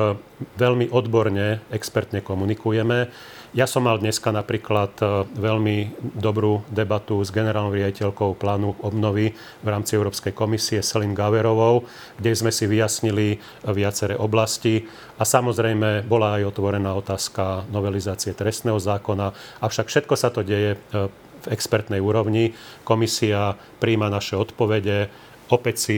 veľmi 0.61 0.93
odborne, 0.93 1.65
expertne 1.73 2.21
komunikujeme. 2.21 3.09
Ja 3.55 3.63
som 3.63 3.87
mal 3.87 3.95
dneska 3.95 4.35
napríklad 4.35 4.91
e, 4.99 5.23
veľmi 5.39 5.95
dobrú 6.19 6.67
debatu 6.67 7.23
s 7.23 7.31
generálnou 7.31 7.71
riaditeľkou 7.71 8.35
plánu 8.35 8.75
obnovy 8.83 9.31
v 9.63 9.67
rámci 9.67 9.95
Európskej 9.95 10.35
komisie 10.35 10.83
Selin 10.83 11.15
Gaverovou, 11.15 11.87
kde 12.19 12.35
sme 12.35 12.51
si 12.51 12.67
vyjasnili 12.67 13.39
viaceré 13.71 14.19
oblasti. 14.19 14.83
A 15.15 15.23
samozrejme 15.23 16.03
bola 16.03 16.43
aj 16.43 16.51
otvorená 16.51 16.91
otázka 16.99 17.63
novelizácie 17.71 18.35
trestného 18.35 18.83
zákona, 18.83 19.31
avšak 19.63 19.87
všetko 19.87 20.15
sa 20.19 20.27
to 20.27 20.43
deje 20.43 20.75
e, 20.75 21.07
v 21.37 21.47
expertnej 21.47 22.03
úrovni. 22.03 22.51
Komisia 22.83 23.55
príjma 23.79 24.11
naše 24.11 24.35
odpovede, 24.35 25.07
opäť 25.47 25.75
si 25.79 25.97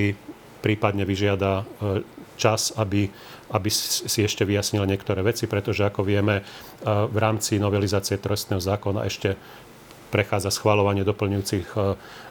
prípadne 0.61 1.07
vyžiada 1.07 1.63
čas, 2.39 2.71
aby, 2.79 3.11
aby 3.49 3.69
si 3.73 4.21
ešte 4.21 4.45
vyjasnil 4.45 4.85
niektoré 4.85 5.25
veci, 5.25 5.49
pretože 5.49 5.85
ako 5.85 6.05
vieme, 6.05 6.45
v 6.85 7.17
rámci 7.17 7.57
novelizácie 7.57 8.21
trestného 8.21 8.61
zákona 8.61 9.05
ešte 9.09 9.33
prechádza 10.09 10.49
schvalovanie 10.49 11.05
doplňujúcich 11.05 11.69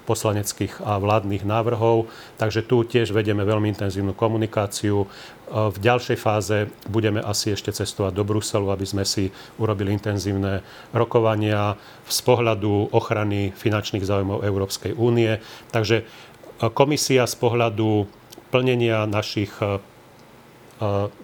poslaneckých 0.02 0.82
a 0.82 0.98
vládnych 0.98 1.46
návrhov. 1.46 2.10
Takže 2.34 2.66
tu 2.66 2.82
tiež 2.82 3.14
vedieme 3.14 3.46
veľmi 3.46 3.70
intenzívnu 3.70 4.18
komunikáciu. 4.18 5.06
V 5.46 5.76
ďalšej 5.78 6.18
fáze 6.18 6.66
budeme 6.90 7.22
asi 7.22 7.54
ešte 7.54 7.70
cestovať 7.70 8.18
do 8.18 8.26
Bruselu, 8.26 8.66
aby 8.74 8.82
sme 8.82 9.06
si 9.06 9.30
urobili 9.62 9.94
intenzívne 9.94 10.66
rokovania 10.90 11.78
z 12.10 12.18
pohľadu 12.26 12.90
ochrany 12.90 13.54
finančných 13.54 14.02
záujmov 14.02 14.42
Európskej 14.42 14.98
únie. 14.98 15.38
Takže 15.70 16.02
komisia 16.74 17.30
z 17.30 17.34
pohľadu 17.38 18.10
plnenia 18.50 19.06
našich 19.06 19.54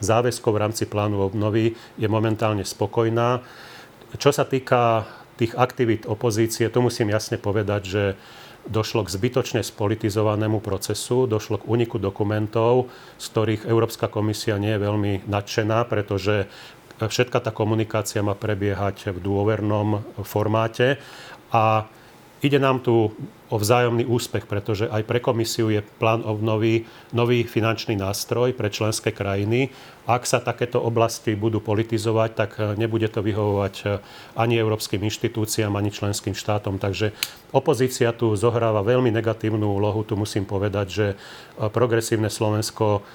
záväzkov 0.03 0.51
v 0.55 0.63
rámci 0.63 0.85
plánu 0.87 1.23
obnovy 1.23 1.75
je 1.99 2.09
momentálne 2.11 2.67
spokojná. 2.67 3.43
Čo 4.15 4.31
sa 4.31 4.47
týka 4.47 5.07
tých 5.35 5.59
aktivít 5.59 6.07
opozície, 6.07 6.71
to 6.71 6.83
musím 6.83 7.11
jasne 7.11 7.39
povedať, 7.39 7.83
že 7.83 8.05
došlo 8.65 9.05
k 9.05 9.13
zbytočne 9.13 9.61
spolitizovanému 9.61 10.63
procesu, 10.65 11.29
došlo 11.29 11.61
k 11.61 11.69
úniku 11.69 12.01
dokumentov, 12.01 12.89
z 13.21 13.27
ktorých 13.29 13.63
Európska 13.69 14.09
komisia 14.09 14.57
nie 14.57 14.73
je 14.75 14.85
veľmi 14.85 15.13
nadšená, 15.29 15.85
pretože 15.85 16.49
všetka 16.97 17.43
tá 17.45 17.51
komunikácia 17.51 18.25
má 18.25 18.33
prebiehať 18.39 19.13
v 19.13 19.19
dôvernom 19.21 20.01
formáte 20.23 20.97
a 21.53 21.91
Ide 22.45 22.61
nám 22.61 22.85
tu 22.85 23.09
o 23.55 23.57
vzájomný 23.57 24.03
úspech, 24.11 24.51
pretože 24.51 24.91
aj 24.91 25.07
pre 25.07 25.23
komisiu 25.23 25.71
je 25.71 25.79
plán 26.03 26.27
obnovy 26.27 26.91
nový 27.15 27.47
finančný 27.47 27.95
nástroj 27.95 28.51
pre 28.59 28.67
členské 28.67 29.15
krajiny. 29.15 29.71
Ak 30.11 30.27
sa 30.27 30.43
takéto 30.43 30.83
oblasti 30.83 31.39
budú 31.39 31.63
politizovať, 31.63 32.31
tak 32.35 32.51
eh, 32.59 32.75
nebude 32.75 33.07
to 33.07 33.23
vyhovovať 33.23 33.75
eh, 33.87 34.03
ani 34.35 34.59
európskym 34.59 35.07
inštitúciám, 35.07 35.71
ani 35.79 35.95
členským 35.95 36.35
štátom. 36.35 36.83
Takže 36.83 37.15
opozícia 37.55 38.11
tu 38.11 38.35
zohráva 38.35 38.83
veľmi 38.83 39.15
negatívnu 39.15 39.63
úlohu. 39.63 40.03
Tu 40.03 40.19
musím 40.19 40.43
povedať, 40.43 40.87
že 40.91 41.07
eh, 41.15 41.71
progresívne 41.71 42.27
Slovensko 42.27 43.07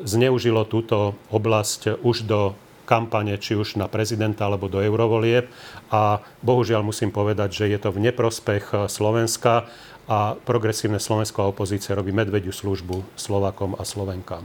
zneužilo 0.00 0.64
túto 0.64 1.20
oblasť 1.28 2.00
už 2.00 2.24
do 2.24 2.56
kampane, 2.90 3.38
či 3.38 3.54
už 3.54 3.78
na 3.78 3.86
prezidenta 3.86 4.50
alebo 4.50 4.66
do 4.66 4.82
eurovolieb. 4.82 5.46
A 5.94 6.18
bohužiaľ 6.42 6.82
musím 6.82 7.14
povedať, 7.14 7.62
že 7.62 7.64
je 7.70 7.78
to 7.78 7.94
v 7.94 8.10
neprospech 8.10 8.64
eh, 8.74 8.78
Slovenska 8.90 9.70
a 10.10 10.34
progresívne 10.34 10.98
Slovensko 10.98 11.46
a 11.46 11.50
opozícia 11.54 11.94
robí 11.94 12.10
medvediu 12.10 12.50
službu 12.50 13.14
Slovakom 13.14 13.78
a 13.78 13.86
Slovenkám. 13.86 14.42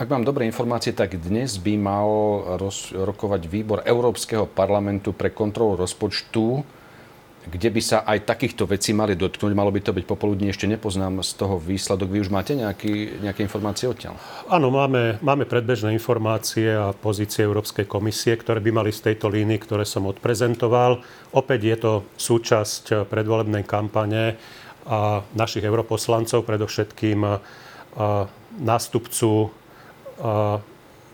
Ak 0.00 0.08
mám 0.08 0.24
dobré 0.24 0.48
informácie, 0.48 0.96
tak 0.96 1.20
dnes 1.20 1.60
by 1.60 1.76
mal 1.76 2.08
rokovať 2.96 3.44
výbor 3.44 3.84
Európskeho 3.84 4.48
parlamentu 4.48 5.12
pre 5.12 5.28
kontrolu 5.36 5.76
rozpočtu 5.76 6.64
kde 7.46 7.70
by 7.70 7.78
sa 7.78 8.02
aj 8.02 8.26
takýchto 8.26 8.66
vecí 8.66 8.90
mali 8.90 9.14
dotknúť. 9.14 9.54
Malo 9.54 9.70
by 9.70 9.78
to 9.78 9.94
byť 9.94 10.02
popoludní, 10.02 10.50
ešte 10.50 10.66
nepoznám 10.66 11.22
z 11.22 11.30
toho 11.38 11.62
výsledok. 11.62 12.10
Vy 12.10 12.26
už 12.26 12.30
máte 12.34 12.58
nejaký, 12.58 13.22
nejaké 13.22 13.46
informácie 13.46 13.86
odtiaľ? 13.86 14.18
Áno, 14.50 14.74
máme, 14.74 15.22
máme 15.22 15.46
predbežné 15.46 15.94
informácie 15.94 16.74
a 16.74 16.90
pozície 16.90 17.46
Európskej 17.46 17.86
komisie, 17.86 18.34
ktoré 18.34 18.58
by 18.58 18.70
mali 18.74 18.90
z 18.90 19.14
tejto 19.14 19.30
líny, 19.30 19.62
ktoré 19.62 19.86
som 19.86 20.10
odprezentoval. 20.10 21.06
Opäť 21.30 21.60
je 21.62 21.76
to 21.78 21.92
súčasť 22.18 23.06
predvolebnej 23.06 23.62
kampane 23.62 24.34
a 24.86 25.22
našich 25.34 25.62
europoslancov, 25.62 26.46
predovšetkým 26.46 27.22
nástupcu 28.58 29.54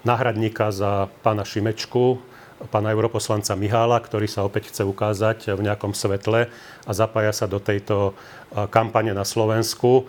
náhradníka 0.02 0.72
za 0.72 1.12
pána 1.20 1.44
Šimečku, 1.44 2.31
pána 2.70 2.94
europoslanca 2.94 3.58
Mihála, 3.58 3.98
ktorý 3.98 4.30
sa 4.30 4.46
opäť 4.46 4.70
chce 4.70 4.86
ukázať 4.86 5.56
v 5.56 5.64
nejakom 5.66 5.96
svetle 5.96 6.46
a 6.86 6.90
zapája 6.94 7.34
sa 7.34 7.50
do 7.50 7.58
tejto 7.58 8.14
kampane 8.70 9.10
na 9.10 9.26
Slovensku. 9.26 10.06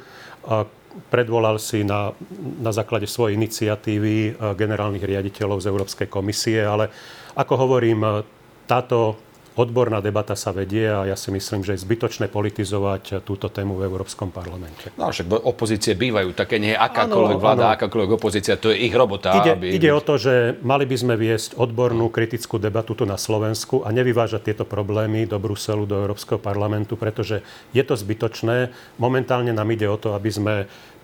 Predvolal 1.10 1.58
si 1.58 1.82
na, 1.82 2.14
na 2.62 2.70
základe 2.70 3.10
svojej 3.10 3.34
iniciatívy 3.34 4.38
generálnych 4.54 5.02
riaditeľov 5.02 5.66
z 5.66 5.70
Európskej 5.74 6.08
komisie, 6.12 6.62
ale 6.62 6.94
ako 7.34 7.54
hovorím, 7.58 8.22
táto 8.70 9.18
odborná 9.54 10.02
debata 10.02 10.34
sa 10.34 10.50
vedie 10.50 10.90
a 10.90 11.06
ja 11.06 11.14
si 11.14 11.30
myslím, 11.30 11.62
že 11.62 11.78
je 11.78 11.86
zbytočné 11.86 12.26
politizovať 12.30 13.22
túto 13.22 13.50
tému 13.54 13.78
v 13.78 13.86
Európskom 13.86 14.34
parlamente. 14.34 14.90
No 14.98 15.14
však 15.14 15.30
opozície 15.30 15.94
bývajú 15.94 16.34
také, 16.34 16.58
nie 16.58 16.74
akákoľvek 16.74 17.38
ano, 17.38 17.44
vláda, 17.44 17.66
ano. 17.70 17.76
akákoľvek 17.78 18.12
opozícia, 18.18 18.58
to 18.58 18.74
je 18.74 18.90
ich 18.90 18.94
robota. 18.94 19.38
Ide, 19.38 19.54
aby... 19.54 19.68
ide 19.78 19.90
o 19.94 20.02
to, 20.02 20.18
že 20.18 20.58
mali 20.66 20.90
by 20.90 20.96
sme 20.98 21.14
viesť 21.14 21.54
odbornú 21.58 22.10
kritickú 22.10 22.58
debatu 22.58 22.98
tu 22.98 23.06
na 23.06 23.18
Slovensku 23.18 23.86
a 23.86 23.94
nevyvážať 23.94 24.54
tieto 24.54 24.66
problémy 24.66 25.30
do 25.30 25.38
Bruselu, 25.38 25.86
do 25.86 26.02
Európskeho 26.02 26.42
parlamentu, 26.42 26.98
pretože 26.98 27.46
je 27.78 27.84
to 27.86 27.94
zbytočné. 27.94 28.74
Momentálne 28.98 29.54
nám 29.54 29.70
ide 29.70 29.86
o 29.86 29.98
to, 30.02 30.18
aby 30.18 30.30
sme 30.34 30.54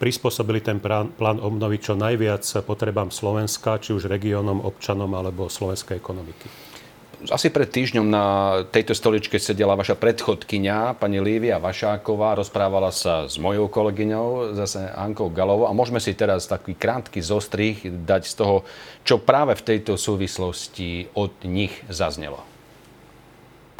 prispôsobili 0.01 0.63
ten 0.63 0.81
plán, 0.81 1.13
plán 1.13 1.37
obnovy 1.37 1.77
čo 1.77 1.93
najviac 1.93 2.41
potrebám 2.65 3.13
Slovenska, 3.13 3.77
či 3.77 3.93
už 3.93 4.07
regiónom, 4.09 4.63
občanom 4.63 5.11
alebo 5.11 5.51
slovenskej 5.51 5.99
ekonomiky 5.99 6.68
asi 7.27 7.51
pred 7.51 7.67
týždňom 7.67 8.07
na 8.07 8.25
tejto 8.71 8.95
stoličke 8.95 9.35
sedela 9.35 9.75
vaša 9.75 9.99
predchodkynia, 9.99 10.95
pani 10.95 11.19
Lívia 11.19 11.59
Vašáková, 11.59 12.39
rozprávala 12.39 12.95
sa 12.95 13.27
s 13.27 13.35
mojou 13.35 13.67
kolegyňou, 13.67 14.55
zase 14.55 14.87
Ankou 14.95 15.27
Galovou 15.27 15.67
a 15.67 15.75
môžeme 15.75 15.99
si 15.99 16.15
teraz 16.15 16.47
taký 16.47 16.79
krátky 16.79 17.19
zostrih 17.19 17.83
dať 17.83 18.23
z 18.23 18.33
toho, 18.39 18.57
čo 19.03 19.19
práve 19.19 19.59
v 19.59 19.65
tejto 19.75 19.99
súvislosti 19.99 21.11
od 21.11 21.35
nich 21.43 21.75
zaznelo. 21.91 22.58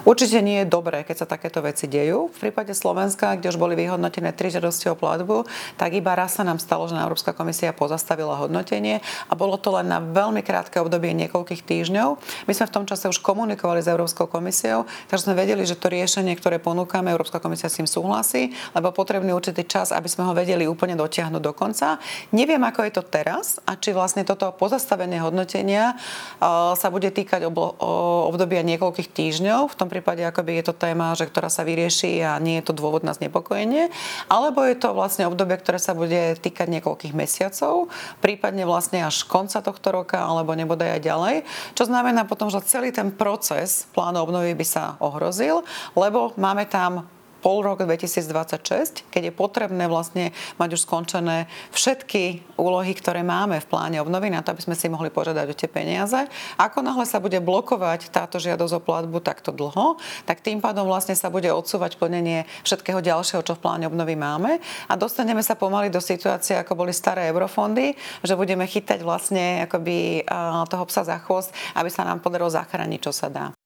Určite 0.07 0.39
nie 0.39 0.63
je 0.63 0.71
dobré, 0.71 1.03
keď 1.03 1.23
sa 1.23 1.27
takéto 1.27 1.59
veci 1.59 1.89
dejú. 1.89 2.31
V 2.31 2.37
prípade 2.47 2.71
Slovenska, 2.71 3.35
kde 3.35 3.51
už 3.51 3.59
boli 3.59 3.75
vyhodnotené 3.75 4.31
tri 4.31 4.47
žiadosti 4.47 4.87
o 4.91 4.95
platbu, 4.95 5.43
tak 5.75 5.91
iba 5.91 6.15
raz 6.15 6.39
sa 6.39 6.47
nám 6.47 6.63
stalo, 6.63 6.87
že 6.87 6.95
Európska 6.95 7.35
komisia 7.35 7.75
pozastavila 7.75 8.39
hodnotenie 8.39 9.03
a 9.27 9.33
bolo 9.35 9.59
to 9.59 9.75
len 9.75 9.91
na 9.91 9.99
veľmi 9.99 10.39
krátke 10.39 10.79
obdobie 10.79 11.11
niekoľkých 11.15 11.67
týždňov. 11.67 12.15
My 12.47 12.53
sme 12.55 12.65
v 12.71 12.75
tom 12.79 12.85
čase 12.87 13.11
už 13.11 13.19
komunikovali 13.19 13.83
s 13.83 13.91
Európskou 13.91 14.31
komisiou, 14.31 14.87
takže 15.11 15.27
sme 15.27 15.35
vedeli, 15.35 15.67
že 15.67 15.75
to 15.75 15.91
riešenie, 15.91 16.31
ktoré 16.39 16.63
ponúkame, 16.63 17.11
Európska 17.11 17.43
komisia 17.43 17.67
s 17.67 17.75
tým 17.75 17.89
súhlasí, 17.89 18.55
lebo 18.71 18.95
potrebný 18.95 19.35
určitý 19.35 19.67
čas, 19.67 19.91
aby 19.91 20.07
sme 20.07 20.23
ho 20.29 20.33
vedeli 20.33 20.63
úplne 20.63 20.95
dotiahnuť 20.95 21.41
do 21.43 21.51
konca. 21.51 21.99
Neviem, 22.31 22.63
ako 22.63 22.87
je 22.87 22.91
to 22.95 23.03
teraz 23.03 23.59
a 23.67 23.75
či 23.75 23.91
vlastne 23.91 24.23
toto 24.23 24.47
pozastavenie 24.55 25.19
hodnotenia 25.19 25.99
uh, 26.39 26.71
sa 26.77 26.87
bude 26.87 27.11
týkať 27.11 27.43
obdobia 27.49 28.63
niekoľkých 28.63 29.09
týždňov. 29.11 29.73
V 29.73 29.77
tom 29.77 29.88
prípade 29.89 30.23
akoby 30.23 30.61
je 30.61 30.71
to 30.71 30.77
téma, 30.77 31.17
že 31.17 31.27
ktorá 31.27 31.49
sa 31.51 31.65
vyrieši 31.65 32.21
a 32.23 32.37
nie 32.37 32.61
je 32.61 32.69
to 32.69 32.77
dôvod 32.77 33.01
na 33.01 33.11
znepokojenie, 33.11 33.89
alebo 34.29 34.63
je 34.63 34.77
to 34.77 34.93
vlastne 34.93 35.25
obdobie, 35.27 35.57
ktoré 35.57 35.81
sa 35.81 35.97
bude 35.97 36.37
týkať 36.39 36.69
niekoľkých 36.79 37.17
mesiacov, 37.17 37.91
prípadne 38.23 38.63
vlastne 38.63 39.03
až 39.03 39.25
konca 39.25 39.59
tohto 39.59 39.89
roka, 39.91 40.21
alebo 40.21 40.53
nebodaj 40.53 40.99
aj 40.99 41.01
ďalej, 41.01 41.35
čo 41.73 41.83
znamená 41.89 42.23
potom, 42.29 42.47
že 42.47 42.61
celý 42.63 42.93
ten 42.93 43.09
proces 43.09 43.89
plánu 43.91 44.21
obnovy 44.21 44.53
by 44.53 44.65
sa 44.65 44.95
ohrozil, 45.01 45.65
lebo 45.97 46.37
máme 46.37 46.69
tam 46.69 47.09
pol 47.39 47.63
rok 47.63 47.83
2026, 47.83 49.07
keď 49.07 49.21
je 49.27 49.33
potrebné 49.33 49.87
vlastne 49.87 50.35
mať 50.59 50.69
už 50.75 50.83
skončené 50.83 51.47
všetky 51.71 52.43
úlohy, 52.59 52.91
ktoré 52.95 53.23
máme 53.23 53.63
v 53.63 53.69
pláne 53.69 53.97
obnovy 54.03 54.27
na 54.29 54.43
to, 54.43 54.51
aby 54.51 54.61
sme 54.63 54.75
si 54.75 54.91
mohli 54.91 55.07
požiadať 55.07 55.47
o 55.47 55.55
tie 55.55 55.71
peniaze. 55.71 56.27
Ako 56.59 56.83
náhle 56.83 57.07
sa 57.07 57.23
bude 57.23 57.39
blokovať 57.39 58.11
táto 58.11 58.37
žiadosť 58.37 58.73
o 58.77 58.83
platbu 58.83 59.17
takto 59.23 59.55
dlho, 59.55 59.95
tak 60.27 60.43
tým 60.43 60.59
pádom 60.59 60.85
vlastne 60.85 61.15
sa 61.15 61.31
bude 61.31 61.47
odsúvať 61.49 61.95
plnenie 61.95 62.43
všetkého 62.67 62.99
ďalšieho, 62.99 63.41
čo 63.43 63.55
v 63.55 63.63
pláne 63.63 63.87
obnovy 63.87 64.19
máme 64.19 64.59
a 64.87 64.93
dostaneme 64.99 65.43
sa 65.43 65.55
pomaly 65.55 65.87
do 65.87 66.03
situácie, 66.03 66.59
ako 66.59 66.75
boli 66.85 66.91
staré 66.91 67.31
eurofondy, 67.31 67.95
že 68.23 68.35
budeme 68.35 68.67
chytať 68.67 68.99
vlastne 69.03 69.63
akoby 69.67 70.27
toho 70.67 70.85
psa 70.87 71.07
za 71.07 71.17
chvost, 71.23 71.51
aby 71.75 71.87
sa 71.91 72.03
nám 72.03 72.19
podarilo 72.19 72.51
zachrániť, 72.51 72.99
čo 72.99 73.13
sa 73.15 73.31
dá. 73.31 73.58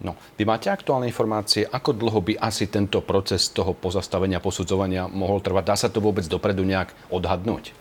No, 0.00 0.16
vy 0.40 0.48
máte 0.48 0.72
aktuálne 0.72 1.12
informácie, 1.12 1.68
ako 1.68 1.92
dlho 1.92 2.20
by 2.24 2.32
asi 2.40 2.72
tento 2.72 3.04
proces 3.04 3.52
toho 3.52 3.76
pozastavenia, 3.76 4.40
posudzovania 4.40 5.04
mohol 5.12 5.44
trvať? 5.44 5.64
Dá 5.68 5.76
sa 5.76 5.92
to 5.92 6.00
vôbec 6.00 6.24
dopredu 6.24 6.64
nejak 6.64 6.96
odhadnúť? 7.12 7.76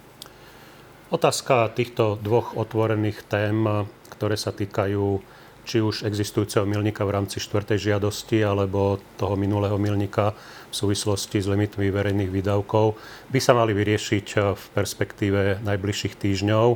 Otázka 1.10 1.72
týchto 1.72 2.20
dvoch 2.20 2.60
otvorených 2.60 3.24
tém, 3.24 3.64
ktoré 4.12 4.36
sa 4.36 4.52
týkajú 4.52 5.24
či 5.64 5.86
už 5.86 6.04
existujúceho 6.04 6.66
milníka 6.66 7.06
v 7.06 7.14
rámci 7.14 7.38
štvrtej 7.40 7.94
žiadosti 7.94 8.42
alebo 8.42 8.98
toho 9.22 9.38
minulého 9.38 9.78
milníka 9.78 10.34
v 10.70 10.74
súvislosti 10.74 11.40
s 11.40 11.48
limitmi 11.48 11.94
verejných 11.94 12.34
výdavkov, 12.34 12.98
by 13.30 13.40
sa 13.40 13.54
mali 13.54 13.72
vyriešiť 13.78 14.28
v 14.60 14.64
perspektíve 14.76 15.62
najbližších 15.62 16.18
týždňov. 16.20 16.68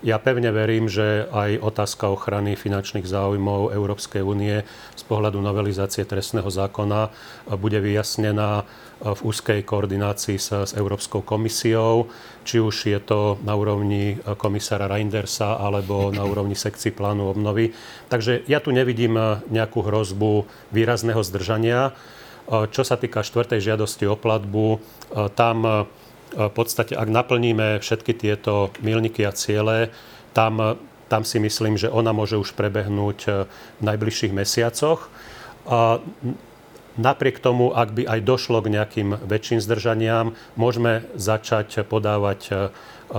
Ja 0.00 0.16
pevne 0.16 0.48
verím, 0.48 0.88
že 0.88 1.28
aj 1.28 1.60
otázka 1.60 2.08
ochrany 2.08 2.56
finančných 2.56 3.04
záujmov 3.04 3.76
Európskej 3.76 4.24
únie 4.24 4.64
z 4.96 5.02
pohľadu 5.04 5.44
novelizácie 5.44 6.08
trestného 6.08 6.48
zákona 6.48 7.12
bude 7.60 7.76
vyjasnená 7.84 8.64
v 9.00 9.20
úzkej 9.20 9.60
koordinácii 9.60 10.40
s, 10.40 10.56
s 10.56 10.72
Európskou 10.72 11.20
komisiou, 11.20 12.08
či 12.48 12.64
už 12.64 12.88
je 12.88 12.96
to 12.96 13.36
na 13.44 13.52
úrovni 13.52 14.16
komisára 14.40 14.88
Reindersa 14.88 15.60
alebo 15.60 16.08
na 16.08 16.24
úrovni 16.24 16.56
sekcií 16.56 16.96
plánu 16.96 17.28
obnovy. 17.28 17.76
Takže 18.08 18.48
ja 18.48 18.64
tu 18.64 18.72
nevidím 18.72 19.20
nejakú 19.52 19.84
hrozbu 19.84 20.48
výrazného 20.72 21.20
zdržania. 21.20 21.92
Čo 22.48 22.88
sa 22.88 22.96
týka 22.96 23.20
štvrtej 23.20 23.60
žiadosti 23.60 24.08
o 24.08 24.16
platbu, 24.16 24.80
tam 25.36 25.86
v 26.34 26.52
podstate, 26.52 26.94
ak 26.94 27.08
naplníme 27.10 27.82
všetky 27.82 28.12
tieto 28.14 28.70
milníky 28.82 29.26
a 29.26 29.34
ciele, 29.34 29.90
tam, 30.32 30.78
tam 31.10 31.22
si 31.26 31.42
myslím, 31.42 31.74
že 31.74 31.90
ona 31.90 32.14
môže 32.14 32.38
už 32.38 32.54
prebehnúť 32.54 33.18
e, 33.26 33.30
v 33.50 33.82
najbližších 33.82 34.30
mesiacoch. 34.30 35.10
A 35.66 35.98
napriek 36.94 37.42
tomu, 37.42 37.74
ak 37.74 37.90
by 37.90 38.06
aj 38.06 38.20
došlo 38.22 38.62
k 38.62 38.72
nejakým 38.78 39.18
väčším 39.26 39.58
zdržaniam, 39.58 40.38
môžeme 40.54 41.02
začať 41.18 41.82
podávať 41.82 42.40
e, 42.46 42.52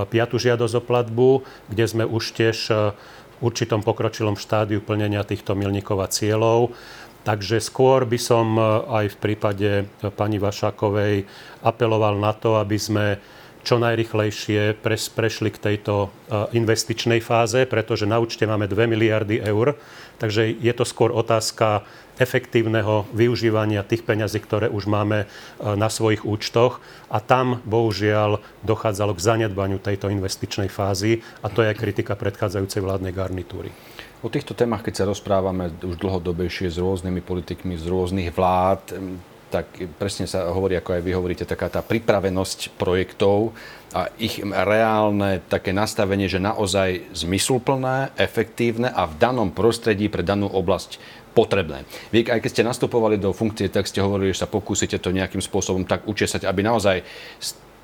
piatu 0.08 0.39
žiadosť 0.39 0.76
o 0.80 0.82
platbu, 0.82 1.30
kde 1.67 1.86
sme 1.86 2.04
už 2.08 2.32
tiež 2.32 2.58
e, 2.71 2.95
v 2.95 3.38
určitom 3.43 3.84
pokročilom 3.84 4.39
štádiu 4.39 4.80
plnenia 4.80 5.28
týchto 5.28 5.58
milníkov 5.58 6.00
a 6.00 6.08
cieľov. 6.08 6.71
Takže 7.22 7.62
skôr 7.62 8.02
by 8.10 8.18
som 8.18 8.58
e, 8.58 8.62
aj 8.90 9.06
v 9.14 9.18
prípade 9.22 9.70
e, 9.70 9.84
pani 10.10 10.42
Vašákovej 10.42 11.30
apeloval 11.62 12.18
na 12.18 12.34
to, 12.34 12.58
aby 12.58 12.78
sme 12.82 13.22
čo 13.62 13.78
najrychlejšie 13.78 14.82
prešli 14.82 15.54
k 15.54 15.62
tejto 15.62 16.10
e, 16.10 16.58
investičnej 16.58 17.22
fáze, 17.22 17.70
pretože 17.70 18.10
na 18.10 18.18
účte 18.18 18.50
máme 18.50 18.66
2 18.66 18.90
miliardy 18.90 19.38
eur. 19.38 19.78
Takže 20.18 20.50
je 20.50 20.74
to 20.74 20.82
skôr 20.82 21.14
otázka 21.14 21.86
efektívneho 22.18 23.06
využívania 23.14 23.86
tých 23.86 24.02
peňazí, 24.02 24.42
ktoré 24.42 24.70
už 24.70 24.86
máme 24.86 25.26
na 25.58 25.90
svojich 25.90 26.22
účtoch. 26.22 26.78
A 27.10 27.18
tam, 27.18 27.66
bohužiaľ, 27.66 28.38
dochádzalo 28.62 29.18
k 29.18 29.26
zanedbaniu 29.26 29.82
tejto 29.82 30.14
investičnej 30.14 30.70
fázy 30.70 31.26
a 31.42 31.50
to 31.50 31.66
je 31.66 31.74
kritika 31.74 32.14
predchádzajúcej 32.14 32.86
vládnej 32.86 33.10
garnitúry. 33.10 33.74
O 34.22 34.30
týchto 34.30 34.54
témach, 34.54 34.86
keď 34.86 35.02
sa 35.02 35.10
rozprávame 35.10 35.74
už 35.82 35.98
dlhodobejšie 35.98 36.70
s 36.70 36.78
rôznymi 36.78 37.26
politikmi 37.26 37.74
z 37.74 37.90
rôznych 37.90 38.30
vlád, 38.30 38.94
tak 39.50 39.66
presne 39.98 40.30
sa 40.30 40.48
hovorí, 40.54 40.78
ako 40.78 40.94
aj 40.94 41.02
vy 41.02 41.12
hovoríte, 41.12 41.44
taká 41.44 41.68
tá 41.68 41.82
pripravenosť 41.82 42.78
projektov 42.78 43.52
a 43.92 44.08
ich 44.22 44.40
reálne 44.46 45.44
také 45.50 45.74
nastavenie, 45.74 46.30
že 46.30 46.40
naozaj 46.40 47.12
zmysluplné, 47.12 48.16
efektívne 48.16 48.94
a 48.94 49.10
v 49.10 49.18
danom 49.18 49.50
prostredí 49.50 50.08
pre 50.08 50.22
danú 50.24 50.48
oblasť 50.48 51.02
potrebné. 51.34 51.84
Vy, 52.14 52.30
aj 52.30 52.46
keď 52.46 52.52
ste 52.54 52.64
nastupovali 52.64 53.18
do 53.18 53.36
funkcie, 53.36 53.68
tak 53.68 53.90
ste 53.90 54.06
hovorili, 54.06 54.32
že 54.32 54.46
sa 54.46 54.54
pokúsite 54.54 55.02
to 55.02 55.12
nejakým 55.12 55.42
spôsobom 55.42 55.84
tak 55.84 56.06
učesať, 56.08 56.48
aby 56.48 56.62
naozaj 56.64 57.04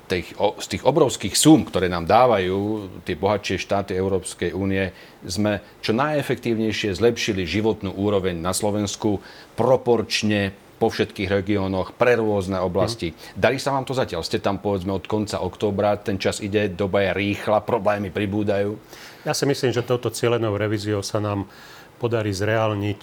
tých, 0.08 0.28
z 0.36 0.66
tých 0.66 0.82
obrovských 0.88 1.36
súm, 1.36 1.68
ktoré 1.68 1.92
nám 1.92 2.08
dávajú 2.08 2.88
tie 3.04 3.14
bohatšie 3.14 3.60
štáty 3.60 3.92
Európskej 3.94 4.56
únie, 4.56 4.90
sme 5.22 5.60
čo 5.84 5.92
najefektívnejšie 5.92 6.96
zlepšili 6.96 7.44
životnú 7.44 7.92
úroveň 7.92 8.40
na 8.40 8.56
Slovensku 8.56 9.20
proporčne 9.54 10.56
po 10.78 10.88
všetkých 10.88 11.42
regiónoch, 11.42 11.98
pre 11.98 12.14
rôzne 12.14 12.62
oblasti. 12.62 13.10
Mm. 13.10 13.16
Darí 13.34 13.58
sa 13.58 13.74
vám 13.74 13.82
to 13.82 13.98
zatiaľ? 13.98 14.22
Ste 14.22 14.38
tam 14.38 14.62
povedzme 14.62 14.94
od 14.94 15.10
konca 15.10 15.42
októbra, 15.42 15.98
ten 15.98 16.22
čas 16.22 16.38
ide, 16.38 16.70
doba 16.70 17.02
je 17.02 17.10
rýchla, 17.18 17.66
problémy 17.66 18.14
pribúdajú? 18.14 18.78
Ja 19.26 19.34
si 19.34 19.44
myslím, 19.44 19.74
že 19.74 19.82
touto 19.82 20.14
cieľenou 20.14 20.54
revíziou 20.54 21.02
sa 21.02 21.18
nám 21.18 21.50
podarí 21.98 22.30
zreálniť 22.30 23.02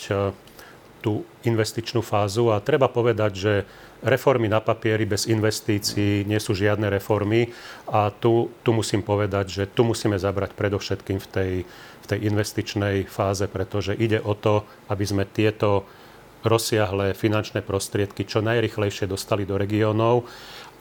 tú 1.06 1.22
investičnú 1.46 2.02
fázu 2.02 2.50
a 2.50 2.58
treba 2.58 2.90
povedať, 2.90 3.32
že 3.38 3.54
reformy 4.02 4.50
na 4.50 4.58
papieri 4.58 5.06
bez 5.06 5.30
investícií 5.30 6.26
nie 6.26 6.42
sú 6.42 6.58
žiadne 6.58 6.90
reformy 6.90 7.54
a 7.86 8.10
tu, 8.10 8.50
tu 8.66 8.74
musím 8.74 9.06
povedať, 9.06 9.46
že 9.46 9.64
tu 9.70 9.86
musíme 9.86 10.18
zabrať 10.18 10.58
predovšetkým 10.58 11.22
v 11.22 11.28
tej, 11.30 11.52
v 12.02 12.06
tej 12.10 12.20
investičnej 12.26 13.06
fáze, 13.06 13.46
pretože 13.46 13.94
ide 13.94 14.18
o 14.18 14.34
to, 14.34 14.66
aby 14.90 15.06
sme 15.06 15.30
tieto 15.30 15.86
rozsiahle 16.42 17.14
finančné 17.14 17.62
prostriedky 17.62 18.26
čo 18.26 18.42
najrychlejšie 18.42 19.06
dostali 19.06 19.46
do 19.46 19.62
regiónov. 19.62 20.26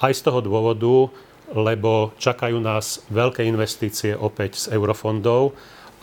Aj 0.00 0.12
z 0.12 0.24
toho 0.24 0.40
dôvodu, 0.40 1.12
lebo 1.52 2.16
čakajú 2.16 2.56
nás 2.56 3.04
veľké 3.12 3.44
investície 3.44 4.16
opäť 4.16 4.56
z 4.56 4.64
eurofondov 4.72 5.52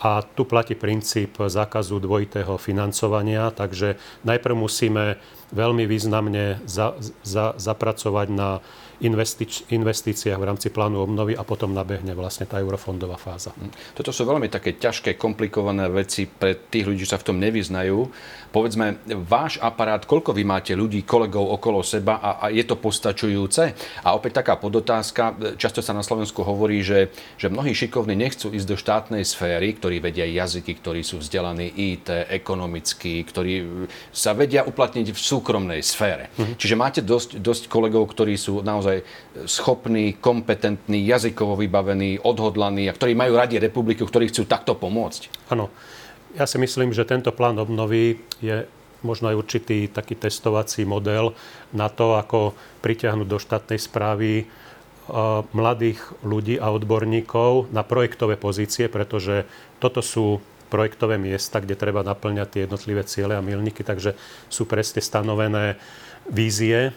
a 0.02 0.22
tu 0.22 0.44
platí 0.44 0.74
princíp 0.74 1.38
zákazu 1.46 1.98
dvojitého 1.98 2.58
financovania, 2.58 3.50
takže 3.50 3.96
najprv 4.24 4.54
musíme 4.56 5.16
veľmi 5.52 5.84
významne 5.86 6.64
za, 6.64 6.96
za, 7.22 7.54
zapracovať 7.60 8.28
na 8.32 8.64
investič, 9.02 9.66
investíciách 9.68 10.38
v 10.38 10.48
rámci 10.48 10.70
plánu 10.70 11.02
obnovy 11.02 11.34
a 11.34 11.42
potom 11.42 11.74
nabehne 11.74 12.14
vlastne 12.14 12.46
tá 12.46 12.62
eurofondová 12.62 13.18
fáza. 13.18 13.50
Toto 13.92 14.14
sú 14.14 14.22
veľmi 14.22 14.46
také 14.46 14.78
ťažké, 14.78 15.18
komplikované 15.18 15.90
veci 15.90 16.30
pre 16.30 16.54
tých 16.54 16.86
ľudí, 16.86 17.02
čo 17.02 17.18
sa 17.18 17.20
v 17.20 17.26
tom 17.34 17.36
nevyznajú. 17.42 17.98
Povedzme, 18.54 19.02
váš 19.26 19.58
aparát, 19.58 20.06
koľko 20.06 20.30
vy 20.30 20.46
máte 20.46 20.72
ľudí, 20.78 21.02
kolegov 21.02 21.50
okolo 21.58 21.82
seba 21.82 22.22
a, 22.22 22.30
a 22.38 22.46
je 22.54 22.62
to 22.62 22.78
postačujúce? 22.78 23.62
A 24.06 24.14
opäť 24.14 24.44
taká 24.44 24.54
podotázka, 24.54 25.56
často 25.58 25.82
sa 25.82 25.92
na 25.92 26.06
Slovensku 26.06 26.46
hovorí, 26.46 26.84
že, 26.86 27.10
že 27.34 27.50
mnohí 27.50 27.74
šikovní 27.74 28.14
nechcú 28.14 28.54
ísť 28.54 28.68
do 28.70 28.76
štátnej 28.78 29.24
sféry, 29.26 29.74
ktorí 29.74 29.98
vedia 29.98 30.28
jazyky, 30.28 30.78
ktorí 30.78 31.02
sú 31.02 31.18
vzdelaní 31.18 31.74
IT, 31.74 32.30
ekonomicky, 32.30 33.18
ktorí 33.26 33.86
sa 34.14 34.30
vedia 34.36 34.62
uplatniť 34.62 35.10
v 35.10 35.18
súkromnej 35.42 35.82
sfére. 35.82 36.30
Mhm. 36.38 36.54
Čiže 36.54 36.78
máte 36.78 37.00
dosť, 37.02 37.42
dosť 37.42 37.66
kolegov, 37.66 38.06
ktorí 38.06 38.38
sú 38.38 38.62
naozaj 38.62 39.02
schopní, 39.50 40.14
kompetentní, 40.22 41.02
jazykovo 41.02 41.58
vybavení, 41.58 42.22
odhodlaní 42.22 42.86
a 42.86 42.94
ktorí 42.94 43.18
majú 43.18 43.34
radi 43.34 43.58
republiku, 43.58 44.06
ktorí 44.06 44.30
chcú 44.30 44.46
takto 44.46 44.78
pomôcť. 44.78 45.50
Áno. 45.50 45.66
Ja 46.32 46.48
si 46.48 46.56
myslím, 46.56 46.96
že 46.96 47.04
tento 47.04 47.28
plán 47.28 47.60
obnovy 47.60 48.16
je 48.40 48.64
možno 49.04 49.28
aj 49.34 49.36
určitý 49.36 49.90
taký 49.90 50.16
testovací 50.16 50.86
model 50.86 51.34
na 51.74 51.90
to, 51.92 52.16
ako 52.16 52.56
pritiahnuť 52.80 53.26
do 53.28 53.36
štátnej 53.36 53.76
správy 53.82 54.46
mladých 55.52 55.98
ľudí 56.22 56.56
a 56.62 56.70
odborníkov 56.70 57.74
na 57.74 57.82
projektové 57.82 58.38
pozície, 58.38 58.86
pretože 58.86 59.44
toto 59.82 59.98
sú 59.98 60.38
projektové 60.72 61.20
miesta, 61.20 61.60
kde 61.60 61.76
treba 61.76 62.00
naplňať 62.00 62.48
tie 62.48 62.60
jednotlivé 62.64 63.04
ciele 63.04 63.36
a 63.36 63.44
milníky, 63.44 63.84
takže 63.84 64.16
sú 64.48 64.64
presne 64.64 65.04
stanovené 65.04 65.76
vízie, 66.32 66.96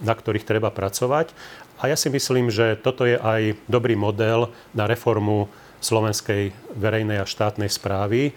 na 0.00 0.14
ktorých 0.14 0.46
treba 0.46 0.70
pracovať. 0.70 1.34
A 1.82 1.90
ja 1.90 1.98
si 1.98 2.06
myslím, 2.14 2.54
že 2.54 2.78
toto 2.78 3.02
je 3.02 3.18
aj 3.18 3.58
dobrý 3.66 3.98
model 3.98 4.54
na 4.70 4.86
reformu 4.86 5.50
slovenskej 5.82 6.54
verejnej 6.78 7.20
a 7.20 7.28
štátnej 7.28 7.68
správy. 7.68 8.32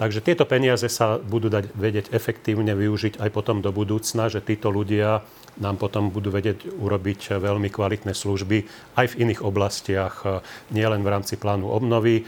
Takže 0.00 0.24
tieto 0.24 0.48
peniaze 0.48 0.88
sa 0.88 1.20
budú 1.20 1.52
dať 1.52 1.76
vedieť 1.76 2.16
efektívne 2.16 2.72
využiť 2.72 3.20
aj 3.20 3.28
potom 3.36 3.60
do 3.60 3.68
budúcna, 3.68 4.32
že 4.32 4.40
títo 4.40 4.72
ľudia 4.72 5.20
nám 5.60 5.76
potom 5.76 6.08
budú 6.08 6.32
vedieť 6.32 6.72
urobiť 6.72 7.36
veľmi 7.36 7.68
kvalitné 7.68 8.16
služby 8.16 8.64
aj 8.96 9.12
v 9.12 9.28
iných 9.28 9.44
oblastiach, 9.44 10.24
nielen 10.72 11.04
v 11.04 11.12
rámci 11.12 11.36
plánu 11.36 11.68
obnovy. 11.68 12.24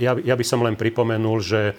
Ja, 0.00 0.16
ja 0.16 0.32
by 0.32 0.44
som 0.48 0.64
len 0.64 0.80
pripomenul, 0.80 1.44
že 1.44 1.76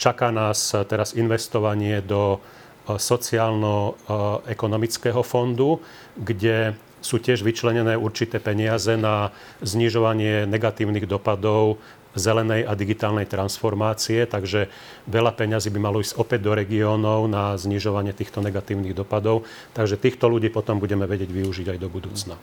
čaká 0.00 0.32
nás 0.32 0.72
teraz 0.88 1.12
investovanie 1.12 2.00
do 2.00 2.40
sociálno-ekonomického 2.88 5.20
fondu, 5.20 5.84
kde 6.16 6.80
sú 7.06 7.22
tiež 7.22 7.46
vyčlenené 7.46 7.94
určité 7.94 8.42
peniaze 8.42 8.98
na 8.98 9.30
znižovanie 9.62 10.50
negatívnych 10.50 11.06
dopadov 11.06 11.78
zelenej 12.16 12.64
a 12.64 12.72
digitálnej 12.72 13.28
transformácie, 13.28 14.24
takže 14.24 14.72
veľa 15.06 15.36
peňazí 15.36 15.68
by 15.68 15.78
malo 15.78 16.00
ísť 16.00 16.16
opäť 16.16 16.48
do 16.48 16.56
regiónov 16.56 17.28
na 17.28 17.54
znižovanie 17.54 18.16
týchto 18.16 18.40
negatívnych 18.40 18.96
dopadov. 18.96 19.44
Takže 19.76 20.00
týchto 20.00 20.26
ľudí 20.26 20.48
potom 20.48 20.80
budeme 20.80 21.04
vedieť 21.04 21.28
využiť 21.28 21.76
aj 21.76 21.78
do 21.78 21.88
budúcna. 21.92 22.34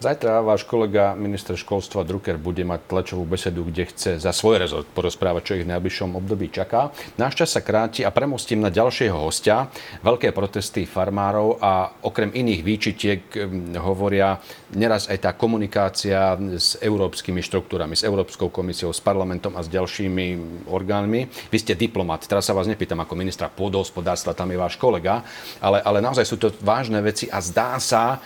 Zajtra 0.00 0.40
váš 0.40 0.64
kolega, 0.64 1.12
minister 1.12 1.60
školstva 1.60 2.08
Drucker, 2.08 2.40
bude 2.40 2.64
mať 2.64 2.88
tlačovú 2.88 3.28
besedu, 3.28 3.68
kde 3.68 3.84
chce 3.84 4.16
za 4.16 4.32
svoj 4.32 4.56
rezort 4.56 4.88
porozprávať, 4.96 5.42
čo 5.44 5.56
ich 5.60 5.68
v 5.68 5.76
najbližšom 5.76 6.16
období 6.16 6.48
čaká. 6.48 6.88
Náš 7.20 7.44
čas 7.44 7.52
sa 7.52 7.60
kráti 7.60 8.00
a 8.00 8.08
premostím 8.08 8.64
na 8.64 8.72
ďalšieho 8.72 9.12
hostia. 9.12 9.68
Veľké 10.00 10.32
protesty 10.32 10.88
farmárov 10.88 11.60
a 11.60 11.92
okrem 12.00 12.32
iných 12.32 12.64
výčitiek 12.64 13.20
hm, 13.28 13.76
hovoria 13.76 14.40
neraz 14.72 15.04
aj 15.12 15.20
tá 15.20 15.30
komunikácia 15.36 16.32
s 16.56 16.80
európskymi 16.80 17.44
štruktúrami, 17.44 17.92
s 17.92 18.00
Európskou 18.00 18.48
komisiou, 18.48 18.96
s 18.96 19.04
parlamentom 19.04 19.52
a 19.52 19.60
s 19.60 19.68
ďalšími 19.68 20.26
orgánmi. 20.64 21.28
Vy 21.52 21.58
ste 21.60 21.76
diplomat, 21.76 22.24
teraz 22.24 22.48
sa 22.48 22.56
vás 22.56 22.64
nepýtam 22.64 23.04
ako 23.04 23.20
ministra 23.20 23.52
pôdohospodárstva, 23.52 24.32
tam 24.32 24.48
je 24.48 24.64
váš 24.64 24.80
kolega, 24.80 25.20
ale, 25.60 25.84
ale 25.84 26.00
naozaj 26.00 26.24
sú 26.24 26.40
to 26.40 26.48
vážne 26.64 27.04
veci 27.04 27.28
a 27.28 27.44
zdá 27.44 27.76
sa, 27.76 28.16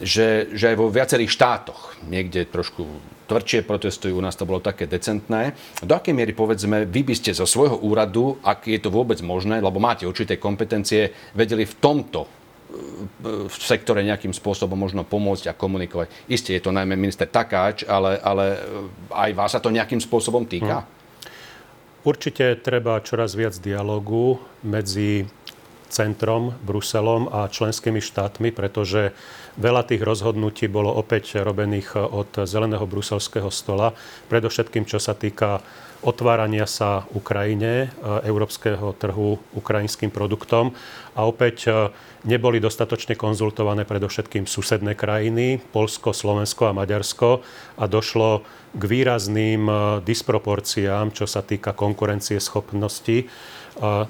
že, 0.00 0.48
že 0.56 0.72
aj 0.72 0.76
vo 0.80 0.88
viacerých 0.88 1.30
štátoch 1.30 1.94
niekde 2.08 2.48
trošku 2.48 2.88
tvrdšie 3.30 3.62
protestujú, 3.62 4.18
u 4.18 4.24
nás 4.24 4.34
to 4.34 4.48
bolo 4.48 4.58
také 4.58 4.90
decentné. 4.90 5.54
Do 5.84 5.94
akej 5.94 6.16
miery, 6.16 6.34
povedzme, 6.34 6.88
vy 6.88 7.06
by 7.06 7.14
ste 7.14 7.30
zo 7.36 7.46
svojho 7.46 7.78
úradu, 7.78 8.42
ak 8.42 8.66
je 8.66 8.80
to 8.82 8.90
vôbec 8.90 9.22
možné, 9.22 9.62
lebo 9.62 9.78
máte 9.78 10.02
určité 10.08 10.40
kompetencie, 10.40 11.14
vedeli 11.36 11.62
v 11.62 11.78
tomto 11.78 12.40
v 13.50 13.50
sektore 13.50 13.98
nejakým 14.06 14.30
spôsobom 14.30 14.78
možno 14.78 15.02
pomôcť 15.02 15.50
a 15.50 15.58
komunikovať. 15.58 16.06
Isté 16.30 16.54
je 16.54 16.62
to 16.62 16.70
najmä 16.70 16.94
minister 16.94 17.26
Takáč, 17.26 17.82
ale, 17.82 18.22
ale 18.22 18.62
aj 19.10 19.30
vás 19.34 19.50
sa 19.50 19.60
to 19.62 19.74
nejakým 19.74 19.98
spôsobom 19.98 20.46
týka? 20.46 20.86
Hmm. 20.86 20.98
Určite 22.00 22.56
treba 22.64 22.96
čoraz 23.04 23.36
viac 23.36 23.58
dialogu 23.60 24.40
medzi 24.64 25.28
centrom, 25.90 26.54
Bruselom 26.62 27.28
a 27.28 27.50
členskými 27.50 27.98
štátmi, 27.98 28.54
pretože 28.54 29.12
veľa 29.58 29.84
tých 29.84 30.00
rozhodnutí 30.00 30.70
bolo 30.70 30.94
opäť 30.94 31.42
robených 31.42 31.98
od 31.98 32.46
zeleného 32.46 32.86
bruselského 32.86 33.50
stola, 33.50 33.92
predovšetkým 34.30 34.86
čo 34.86 35.02
sa 35.02 35.12
týka 35.12 35.60
otvárania 36.00 36.64
sa 36.64 37.04
Ukrajine, 37.12 37.88
e, 37.92 38.08
európskeho 38.24 38.96
trhu 38.96 39.36
ukrajinským 39.52 40.08
produktom. 40.08 40.72
A 41.12 41.28
opäť 41.28 41.68
e, 41.68 41.72
neboli 42.24 42.56
dostatočne 42.56 43.16
konzultované 43.20 43.84
predovšetkým 43.84 44.48
susedné 44.48 44.96
krajiny, 44.96 45.60
Polsko, 45.60 46.16
Slovensko 46.16 46.72
a 46.72 46.76
Maďarsko 46.76 47.44
a 47.76 47.84
došlo 47.84 48.44
k 48.72 48.82
výrazným 48.82 49.62
e, 49.68 49.74
disproporciám, 50.00 51.12
čo 51.12 51.28
sa 51.28 51.44
týka 51.44 51.76
konkurencie 51.76 52.40
schopnosti 52.40 53.28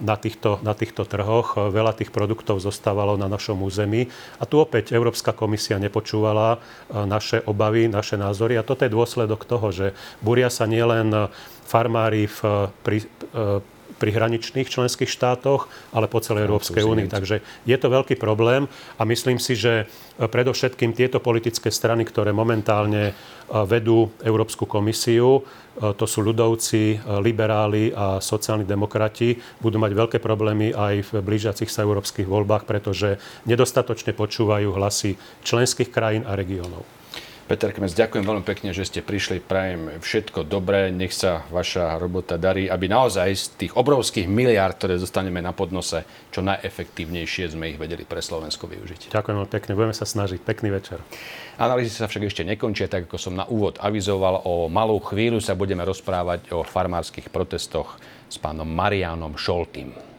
na 0.02 0.16
týchto, 0.18 0.59
na 0.66 0.74
týchto 0.74 1.06
trhoch. 1.06 1.54
Veľa 1.56 1.94
tých 1.94 2.11
produktov 2.11 2.59
zostávalo 2.59 3.14
na 3.14 3.30
našom 3.30 3.62
území. 3.62 4.11
A 4.42 4.44
tu 4.44 4.59
opäť 4.59 4.90
Európska 4.90 5.30
komisia 5.30 5.78
nepočúvala 5.78 6.59
naše 6.90 7.40
obavy, 7.46 7.87
naše 7.87 8.18
názory. 8.18 8.59
A 8.59 8.66
toto 8.66 8.83
je 8.83 8.92
dôsledok 8.92 9.46
toho, 9.46 9.70
že 9.70 9.87
buria 10.20 10.50
sa 10.50 10.66
nielen 10.66 11.30
farmári 11.64 12.26
v, 12.26 12.68
pri, 12.83 12.98
pri 14.01 14.17
hraničných 14.17 14.65
členských 14.65 15.13
štátoch, 15.13 15.69
ale 15.93 16.09
po 16.09 16.25
celej 16.25 16.49
Európskej 16.49 16.81
únii. 16.81 17.13
Takže 17.13 17.45
je 17.69 17.77
to 17.77 17.93
veľký 17.93 18.17
problém 18.17 18.65
a 18.97 19.05
myslím 19.05 19.37
si, 19.37 19.53
že 19.53 19.85
e, 19.85 20.25
predovšetkým 20.25 20.97
tieto 20.97 21.21
politické 21.21 21.69
strany, 21.69 22.09
ktoré 22.09 22.33
momentálne 22.33 23.13
e, 23.13 23.15
vedú 23.69 24.09
Európsku 24.25 24.65
komisiu, 24.65 25.45
e, 25.77 25.93
to 25.93 26.09
sú 26.09 26.25
ľudovci, 26.25 26.97
liberáli 27.21 27.93
a 27.93 28.17
sociálni 28.25 28.65
demokrati, 28.65 29.37
budú 29.61 29.77
mať 29.77 29.93
veľké 29.93 30.19
problémy 30.25 30.73
aj 30.73 30.95
v 31.05 31.21
blížiacich 31.21 31.69
sa 31.69 31.85
európskych 31.85 32.25
voľbách, 32.25 32.65
pretože 32.65 33.21
nedostatočne 33.45 34.17
počúvajú 34.17 34.73
hlasy 34.73 35.21
členských 35.45 35.93
krajín 35.93 36.25
a 36.25 36.33
regiónov. 36.33 37.00
Peter 37.51 37.75
Kmec, 37.75 37.91
ďakujem 37.99 38.23
veľmi 38.23 38.47
pekne, 38.47 38.71
že 38.71 38.87
ste 38.87 39.03
prišli. 39.03 39.43
Prajem 39.43 39.99
všetko 39.99 40.47
dobré, 40.47 40.95
nech 40.95 41.11
sa 41.11 41.43
vaša 41.51 41.99
robota 41.99 42.39
darí, 42.39 42.71
aby 42.71 42.87
naozaj 42.87 43.27
z 43.35 43.45
tých 43.59 43.73
obrovských 43.75 44.31
miliárd, 44.31 44.79
ktoré 44.79 44.95
zostaneme 45.03 45.43
na 45.43 45.51
podnose, 45.51 46.07
čo 46.31 46.47
najefektívnejšie 46.47 47.51
sme 47.51 47.75
ich 47.75 47.79
vedeli 47.83 48.07
pre 48.07 48.23
Slovensko 48.23 48.71
využiť. 48.71 49.11
Ďakujem 49.11 49.35
veľmi 49.35 49.51
pekne, 49.51 49.75
budeme 49.75 49.99
sa 49.99 50.07
snažiť. 50.07 50.47
Pekný 50.47 50.71
večer. 50.71 51.03
Analýzy 51.59 51.91
sa 51.91 52.07
však 52.07 52.31
ešte 52.31 52.47
nekončia, 52.47 52.87
tak 52.87 53.11
ako 53.11 53.19
som 53.19 53.35
na 53.35 53.51
úvod 53.51 53.83
avizoval. 53.83 54.47
O 54.47 54.71
malú 54.71 55.03
chvíľu 55.03 55.43
sa 55.43 55.59
budeme 55.59 55.83
rozprávať 55.83 56.55
o 56.55 56.63
farmárskych 56.63 57.35
protestoch 57.35 57.99
s 58.31 58.39
pánom 58.39 58.71
Marianom 58.71 59.35
Šoltým. 59.35 60.10